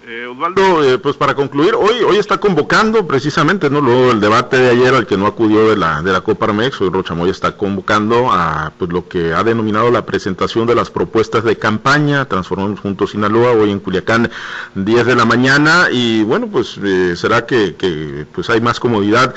Eh, 0.09 0.25
Osvaldo, 0.25 0.85
eh, 0.85 0.99
pues 0.99 1.16
para 1.16 1.35
concluir, 1.35 1.75
hoy 1.75 1.97
hoy 2.09 2.19
está 2.19 2.38
convocando 2.38 3.09
precisamente, 3.09 3.69
¿no? 3.69 3.81
Luego 3.81 4.07
del 4.07 4.21
debate 4.21 4.57
de 4.57 4.71
ayer 4.71 4.95
al 4.95 5.05
que 5.05 5.16
no 5.16 5.27
acudió 5.27 5.69
de 5.69 5.77
la 5.77 6.01
de 6.01 6.12
la 6.12 6.21
Copa 6.21 6.47
Armex, 6.47 6.81
hoy 6.81 6.90
Rochamoy 6.90 7.29
está 7.29 7.57
convocando 7.57 8.31
a 8.31 8.73
pues 8.79 8.92
lo 8.92 9.09
que 9.09 9.35
ha 9.35 9.42
denominado 9.42 9.90
la 9.90 10.07
presentación 10.07 10.69
de 10.69 10.77
las 10.77 10.90
propuestas 10.90 11.42
de 11.42 11.59
campaña, 11.59 12.25
Transformamos 12.27 12.79
Juntos 12.79 13.11
Sinaloa, 13.11 13.51
hoy 13.51 13.73
en 13.73 13.81
Culiacán, 13.81 14.31
10 14.77 15.07
de 15.07 15.16
la 15.16 15.25
mañana, 15.25 15.88
y 15.90 16.23
bueno, 16.23 16.47
pues 16.47 16.79
eh, 16.85 17.16
será 17.16 17.45
que, 17.45 17.75
que 17.75 18.27
pues 18.33 18.49
hay 18.49 18.61
más 18.61 18.79
comodidad 18.79 19.35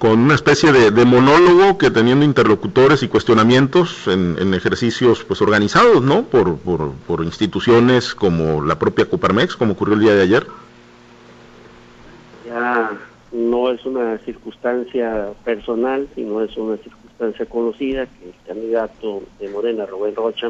con 0.00 0.18
una 0.18 0.34
especie 0.34 0.72
de, 0.72 1.04
monólogo 1.04 1.76
que 1.76 1.90
teniendo 1.90 2.24
interlocutores 2.24 3.02
y 3.02 3.08
cuestionamientos 3.08 4.08
en, 4.08 4.54
ejercicios 4.54 5.22
pues 5.24 5.42
organizados, 5.42 6.02
¿no? 6.02 6.22
Por, 6.22 6.56
por, 6.56 7.22
instituciones 7.22 8.14
como 8.14 8.64
la 8.64 8.78
propia 8.78 9.04
Coparmex, 9.04 9.56
como 9.56 9.74
ocurrió 9.74 9.96
el 9.96 10.00
día 10.00 10.14
de 10.14 10.22
ayer. 10.22 10.46
Ya 12.46 12.92
no 13.30 13.70
es 13.70 13.84
una 13.84 14.16
circunstancia 14.20 15.34
personal, 15.44 16.08
sino 16.14 16.40
es 16.40 16.56
una 16.56 16.78
circunstancia 16.78 17.44
conocida 17.44 18.06
que 18.06 18.30
el 18.30 18.34
candidato 18.46 19.22
de 19.38 19.50
Morena, 19.50 19.84
Rubén 19.84 20.16
Rocha, 20.16 20.48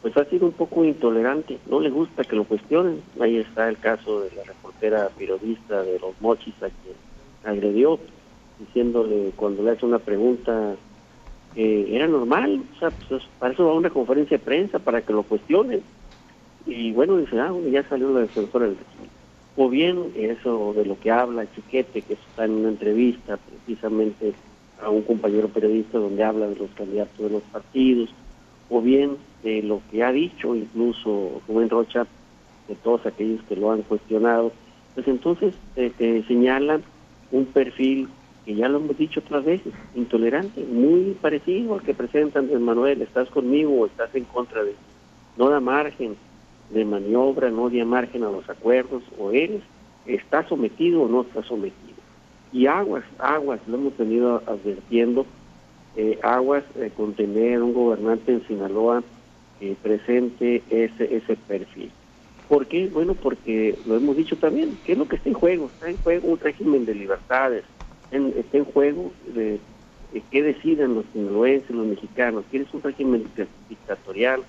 pues 0.00 0.16
ha 0.16 0.24
sido 0.26 0.46
un 0.46 0.52
poco 0.52 0.84
intolerante, 0.84 1.58
no 1.68 1.80
le 1.80 1.90
gusta 1.90 2.22
que 2.22 2.36
lo 2.36 2.44
cuestionen. 2.44 3.02
Ahí 3.18 3.38
está 3.38 3.68
el 3.68 3.78
caso 3.78 4.20
de 4.20 4.30
la 4.36 4.44
reportera 4.44 5.08
periodista 5.18 5.82
de 5.82 5.98
los 5.98 6.12
Mochis 6.20 6.54
a 6.62 6.68
quien 6.68 6.94
agredió 7.42 7.98
diciéndole 8.58 9.32
cuando 9.36 9.62
le 9.62 9.70
hace 9.70 9.86
una 9.86 9.98
pregunta 9.98 10.76
que 11.54 11.94
era 11.94 12.08
normal, 12.08 12.62
o 12.74 12.78
sea, 12.78 12.92
pues 13.08 13.22
para 13.38 13.52
eso 13.52 13.64
va 13.64 13.72
a 13.72 13.76
una 13.76 13.90
conferencia 13.90 14.38
de 14.38 14.44
prensa, 14.44 14.78
para 14.78 15.02
que 15.02 15.12
lo 15.12 15.22
cuestionen. 15.22 15.82
Y 16.66 16.92
bueno, 16.92 17.16
dice, 17.18 17.38
ah, 17.38 17.52
ya 17.70 17.88
salió 17.88 18.10
la 18.10 18.20
defensora 18.20 18.66
del 18.66 18.76
O 19.56 19.68
bien 19.68 20.12
eso 20.16 20.72
de 20.74 20.84
lo 20.84 20.98
que 20.98 21.10
habla 21.10 21.50
Chiquete, 21.54 22.02
que 22.02 22.14
está 22.14 22.46
en 22.46 22.52
una 22.52 22.70
entrevista 22.70 23.36
precisamente 23.36 24.34
a 24.82 24.90
un 24.90 25.02
compañero 25.02 25.48
periodista 25.48 25.98
donde 25.98 26.24
habla 26.24 26.48
de 26.48 26.56
los 26.56 26.70
candidatos 26.70 27.18
de 27.18 27.30
los 27.30 27.42
partidos, 27.44 28.10
o 28.68 28.80
bien 28.80 29.16
de 29.42 29.62
lo 29.62 29.80
que 29.90 30.02
ha 30.02 30.10
dicho 30.10 30.56
incluso 30.56 31.42
Rubén 31.46 31.70
Rocha, 31.70 32.06
de 32.66 32.74
todos 32.76 33.04
aquellos 33.06 33.42
que 33.44 33.56
lo 33.56 33.70
han 33.70 33.82
cuestionado, 33.82 34.50
pues 34.94 35.06
entonces 35.06 35.54
te, 35.74 35.90
te 35.90 36.24
señalan 36.24 36.82
un 37.30 37.44
perfil 37.46 38.08
que 38.44 38.54
ya 38.54 38.68
lo 38.68 38.78
hemos 38.78 38.96
dicho 38.98 39.20
otras 39.20 39.44
veces, 39.44 39.72
intolerante, 39.94 40.62
muy 40.64 41.16
parecido 41.20 41.74
al 41.74 41.82
que 41.82 41.94
presenta 41.94 42.38
Andrés 42.38 42.60
Manuel, 42.60 43.00
estás 43.02 43.28
conmigo 43.30 43.72
o 43.72 43.86
estás 43.86 44.14
en 44.14 44.24
contra 44.24 44.62
de 44.62 44.74
no 45.36 45.48
da 45.48 45.60
margen 45.60 46.16
de 46.70 46.84
maniobra, 46.84 47.50
no 47.50 47.70
da 47.70 47.84
margen 47.84 48.22
a 48.22 48.30
los 48.30 48.48
acuerdos, 48.48 49.02
o 49.18 49.32
eres, 49.32 49.62
estás 50.06 50.46
sometido 50.48 51.02
o 51.02 51.08
no 51.08 51.22
estás 51.22 51.46
sometido. 51.46 51.94
Y 52.52 52.66
aguas, 52.66 53.04
aguas, 53.18 53.60
lo 53.66 53.76
hemos 53.76 53.96
venido 53.96 54.42
advirtiendo, 54.46 55.26
eh, 55.96 56.18
aguas 56.22 56.64
eh, 56.76 56.90
con 56.96 57.14
tener 57.14 57.62
un 57.62 57.72
gobernante 57.72 58.32
en 58.32 58.46
Sinaloa 58.46 59.02
que 59.58 59.74
presente 59.82 60.62
ese, 60.70 61.16
ese 61.16 61.36
perfil. 61.36 61.90
¿Por 62.48 62.66
qué? 62.66 62.88
Bueno, 62.88 63.14
porque 63.14 63.76
lo 63.86 63.96
hemos 63.96 64.16
dicho 64.16 64.36
también, 64.36 64.76
¿qué 64.84 64.92
es 64.92 64.98
lo 64.98 65.08
que 65.08 65.16
está 65.16 65.30
en 65.30 65.34
juego? 65.34 65.66
Está 65.66 65.88
en 65.88 65.96
juego 65.96 66.28
un 66.28 66.38
régimen 66.38 66.84
de 66.84 66.94
libertades, 66.94 67.64
está 68.14 68.58
en 68.58 68.64
juego 68.64 69.12
de, 69.34 69.58
qué 70.30 70.42
deciden 70.42 70.94
los 70.94 71.04
sinaloenses, 71.12 71.70
los 71.70 71.86
mexicanos. 71.86 72.44
¿Quieres 72.50 72.72
un 72.72 72.82
régimen 72.82 73.24
dictatorial 73.68 74.42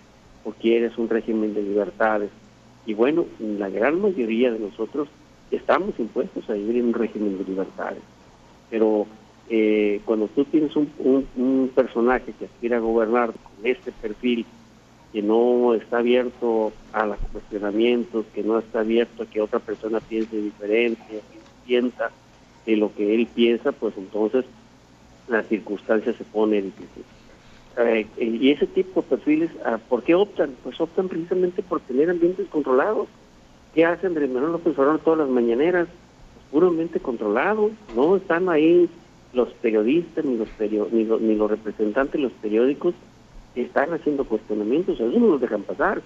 o 0.43 0.51
quieres 0.51 0.97
un 0.97 1.09
régimen 1.09 1.53
de 1.53 1.63
libertades? 1.63 2.29
Y 2.85 2.93
bueno, 2.93 3.25
la 3.39 3.69
gran 3.69 3.99
mayoría 3.99 4.51
de 4.51 4.59
nosotros 4.59 5.07
estamos 5.49 5.99
impuestos 5.99 6.47
a 6.49 6.53
vivir 6.53 6.77
en 6.77 6.87
un 6.87 6.93
régimen 6.93 7.37
de 7.37 7.43
libertades. 7.43 8.03
Pero 8.69 9.07
eh, 9.49 10.01
cuando 10.05 10.27
tú 10.27 10.45
tienes 10.45 10.75
un, 10.75 10.91
un, 10.99 11.71
personaje 11.73 12.33
que 12.37 12.45
aspira 12.45 12.77
a 12.77 12.81
gobernar 12.81 13.31
con 13.31 13.65
este 13.65 13.91
perfil, 13.91 14.45
que 15.11 15.21
no 15.21 15.73
está 15.73 15.99
abierto 15.99 16.73
a 16.93 17.05
los 17.05 17.17
cuestionamientos, 17.31 18.25
que 18.33 18.43
no 18.43 18.59
está 18.59 18.81
abierto 18.81 19.23
a 19.23 19.25
que 19.25 19.41
otra 19.41 19.59
persona 19.59 19.99
piense 19.99 20.35
diferente, 20.35 21.01
que 21.09 21.21
sienta 21.65 22.11
de 22.65 22.77
lo 22.77 22.93
que 22.93 23.15
él 23.15 23.27
piensa, 23.33 23.71
pues 23.71 23.93
entonces 23.97 24.45
la 25.27 25.43
circunstancia 25.43 26.13
se 26.13 26.23
pone 26.23 26.61
difícil. 26.61 27.03
Eh, 27.77 28.07
y 28.17 28.51
ese 28.51 28.67
tipo 28.67 29.01
de 29.01 29.07
perfiles, 29.07 29.51
ah, 29.65 29.79
¿por 29.89 30.03
qué 30.03 30.15
optan? 30.15 30.55
Pues 30.63 30.79
optan 30.79 31.09
precisamente 31.09 31.61
por 31.61 31.81
tener 31.81 32.09
ambientes 32.09 32.47
controlados. 32.47 33.07
¿Qué 33.73 33.85
hacen 33.85 34.09
Andrés 34.09 34.29
Manuel 34.29 34.53
López 34.53 34.77
Obrador 34.77 34.99
todas 34.99 35.19
las 35.19 35.29
mañaneras? 35.29 35.87
Pues 36.33 36.45
puramente 36.51 36.99
controlados, 36.99 37.71
no 37.95 38.15
están 38.15 38.47
ahí 38.49 38.89
los 39.33 39.49
periodistas 39.55 40.23
ni 40.23 40.37
los, 40.37 40.47
ni, 40.91 41.03
los, 41.03 41.21
ni 41.21 41.35
los 41.35 41.51
representantes 41.51 42.13
de 42.13 42.19
los 42.19 42.31
periódicos 42.33 42.95
están 43.55 43.93
haciendo 43.93 44.25
cuestionamientos, 44.25 44.99
no 44.99 45.27
los 45.27 45.41
dejan 45.41 45.63
pasar, 45.63 46.01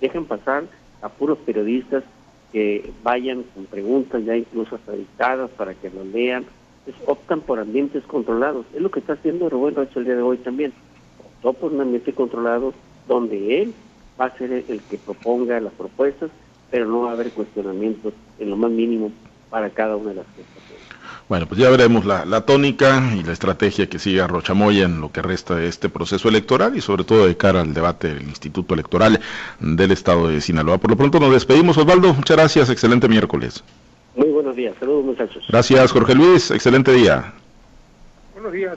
dejan 0.00 0.24
pasar 0.24 0.64
a 1.02 1.08
puros 1.08 1.38
periodistas 1.38 2.04
que 2.52 2.90
vayan 3.02 3.44
con 3.54 3.66
preguntas 3.66 4.24
ya 4.24 4.36
incluso 4.36 4.76
hasta 4.76 5.46
para 5.48 5.74
que 5.74 5.90
lo 5.90 6.04
lean, 6.04 6.44
pues 6.84 6.96
optan 7.06 7.40
por 7.40 7.58
ambientes 7.58 8.02
controlados. 8.04 8.66
Es 8.74 8.80
lo 8.80 8.90
que 8.90 9.00
está 9.00 9.14
haciendo 9.14 9.48
Rubén 9.48 9.74
Rocha 9.74 9.98
el 9.98 10.04
día 10.04 10.16
de 10.16 10.22
hoy 10.22 10.38
también. 10.38 10.72
Optó 11.18 11.52
por 11.52 11.72
un 11.72 11.80
ambiente 11.80 12.12
controlado 12.12 12.74
donde 13.06 13.62
él 13.62 13.74
va 14.20 14.26
a 14.26 14.38
ser 14.38 14.52
el 14.52 14.82
que 14.82 14.98
proponga 14.98 15.60
las 15.60 15.72
propuestas, 15.74 16.30
pero 16.70 16.86
no 16.86 17.02
va 17.02 17.10
a 17.10 17.14
haber 17.14 17.30
cuestionamientos 17.32 18.12
en 18.38 18.50
lo 18.50 18.56
más 18.56 18.70
mínimo 18.70 19.10
para 19.50 19.70
cada 19.70 19.96
una 19.96 20.10
de 20.10 20.16
las 20.16 20.26
cosas. 20.26 20.70
Bueno, 21.30 21.46
pues 21.46 21.60
ya 21.60 21.70
veremos 21.70 22.04
la, 22.04 22.40
tónica 22.40 23.00
y 23.16 23.22
la 23.22 23.32
estrategia 23.32 23.88
que 23.88 24.00
siga 24.00 24.26
Rochamoya 24.26 24.84
en 24.84 25.00
lo 25.00 25.12
que 25.12 25.22
resta 25.22 25.54
de 25.54 25.68
este 25.68 25.88
proceso 25.88 26.28
electoral 26.28 26.76
y 26.76 26.80
sobre 26.80 27.04
todo 27.04 27.26
de 27.26 27.36
cara 27.36 27.60
al 27.60 27.72
debate 27.72 28.12
del 28.14 28.24
Instituto 28.24 28.74
Electoral 28.74 29.20
del 29.60 29.92
Estado 29.92 30.26
de 30.26 30.40
Sinaloa. 30.40 30.78
Por 30.78 30.90
lo 30.90 30.96
pronto 30.96 31.20
nos 31.20 31.32
despedimos, 31.32 31.78
Osvaldo. 31.78 32.12
Muchas 32.14 32.36
gracias. 32.36 32.68
Excelente 32.68 33.08
miércoles. 33.08 33.62
Muy 34.16 34.28
buenos 34.30 34.56
días. 34.56 34.74
Saludos, 34.80 35.04
muchachos. 35.04 35.44
Gracias, 35.48 35.92
Jorge 35.92 36.16
Luis. 36.16 36.50
Excelente 36.50 36.92
día. 36.92 37.32
Buenos 38.32 38.52
días, 38.52 38.74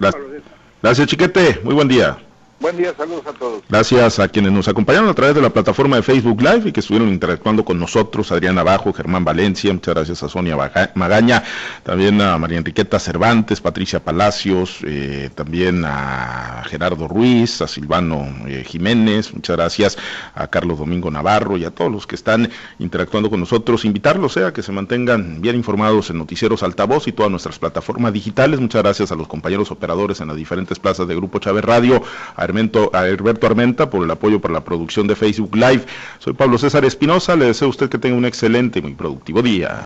Gracias, 0.80 1.08
Chiquete. 1.08 1.60
Muy 1.64 1.74
buen 1.74 1.88
día. 1.88 2.20
Buen 2.64 2.78
día, 2.78 2.94
saludos 2.96 3.28
a 3.28 3.34
todos. 3.34 3.62
Gracias 3.68 4.20
a 4.20 4.30
quienes 4.30 4.54
nos 4.54 4.70
acompañaron 4.70 5.10
a 5.10 5.14
través 5.14 5.36
de 5.36 5.42
la 5.42 5.50
plataforma 5.50 5.98
de 5.98 6.02
Facebook 6.02 6.42
Live 6.42 6.70
y 6.70 6.72
que 6.72 6.80
estuvieron 6.80 7.10
interactuando 7.10 7.66
con 7.66 7.78
nosotros, 7.78 8.32
Adrián 8.32 8.58
Abajo, 8.58 8.94
Germán 8.94 9.26
Valencia, 9.26 9.74
muchas 9.74 9.96
gracias 9.96 10.24
a 10.24 10.30
Sonia 10.30 10.56
Magaña, 10.96 11.44
también 11.84 12.22
a 12.22 12.38
María 12.38 12.60
Enriqueta 12.60 13.00
Cervantes, 13.00 13.60
Patricia 13.60 14.02
Palacios, 14.02 14.78
eh, 14.86 15.30
también 15.36 15.84
a 15.86 16.64
Gerardo 16.68 17.10
Ruiz, 17.10 17.62
a 17.62 17.68
Silvano 17.68 18.34
eh, 18.48 18.64
Jiménez, 18.66 19.34
muchas 19.34 19.58
gracias 19.58 19.98
a 20.34 20.48
Carlos 20.48 20.80
Domingo 20.80 21.12
Navarro 21.12 21.58
y 21.58 21.66
a 21.66 21.72
todos 21.72 21.92
los 21.92 22.08
que 22.08 22.16
están 22.16 22.50
interactuando 22.80 23.30
con 23.30 23.42
nosotros, 23.42 23.84
invitarlos 23.84 24.38
eh, 24.38 24.46
a 24.46 24.54
que 24.54 24.64
se 24.64 24.72
mantengan 24.72 25.42
bien 25.42 25.58
informados 25.58 26.12
en 26.12 26.18
Noticieros 26.18 26.64
Altavoz 26.64 27.10
y 27.10 27.12
todas 27.12 27.30
nuestras 27.30 27.60
plataformas 27.60 28.14
digitales, 28.14 28.62
muchas 28.62 28.84
gracias 28.84 29.12
a 29.12 29.16
los 29.16 29.28
compañeros 29.28 29.70
operadores 29.70 30.22
en 30.22 30.30
las 30.30 30.38
diferentes 30.38 30.80
plazas 30.80 31.10
de 31.10 31.16
Grupo 31.18 31.40
Chávez 31.40 31.66
Radio, 31.66 32.02
a 32.38 32.53
a 32.94 33.08
Herberto 33.08 33.48
Armenta 33.48 33.90
por 33.90 34.04
el 34.04 34.12
apoyo 34.12 34.40
para 34.40 34.54
la 34.54 34.64
producción 34.64 35.08
de 35.08 35.16
Facebook 35.16 35.56
Live. 35.56 35.84
Soy 36.20 36.34
Pablo 36.34 36.58
César 36.58 36.86
Espinosa, 36.86 37.36
le 37.36 37.46
deseo 37.46 37.68
a 37.68 37.72
usted 37.72 37.90
que 37.90 37.98
tenga 37.98 38.16
un 38.16 38.26
excelente 38.26 38.80
y 38.80 38.82
muy 38.82 38.94
productivo 38.94 39.42
día. 39.42 39.82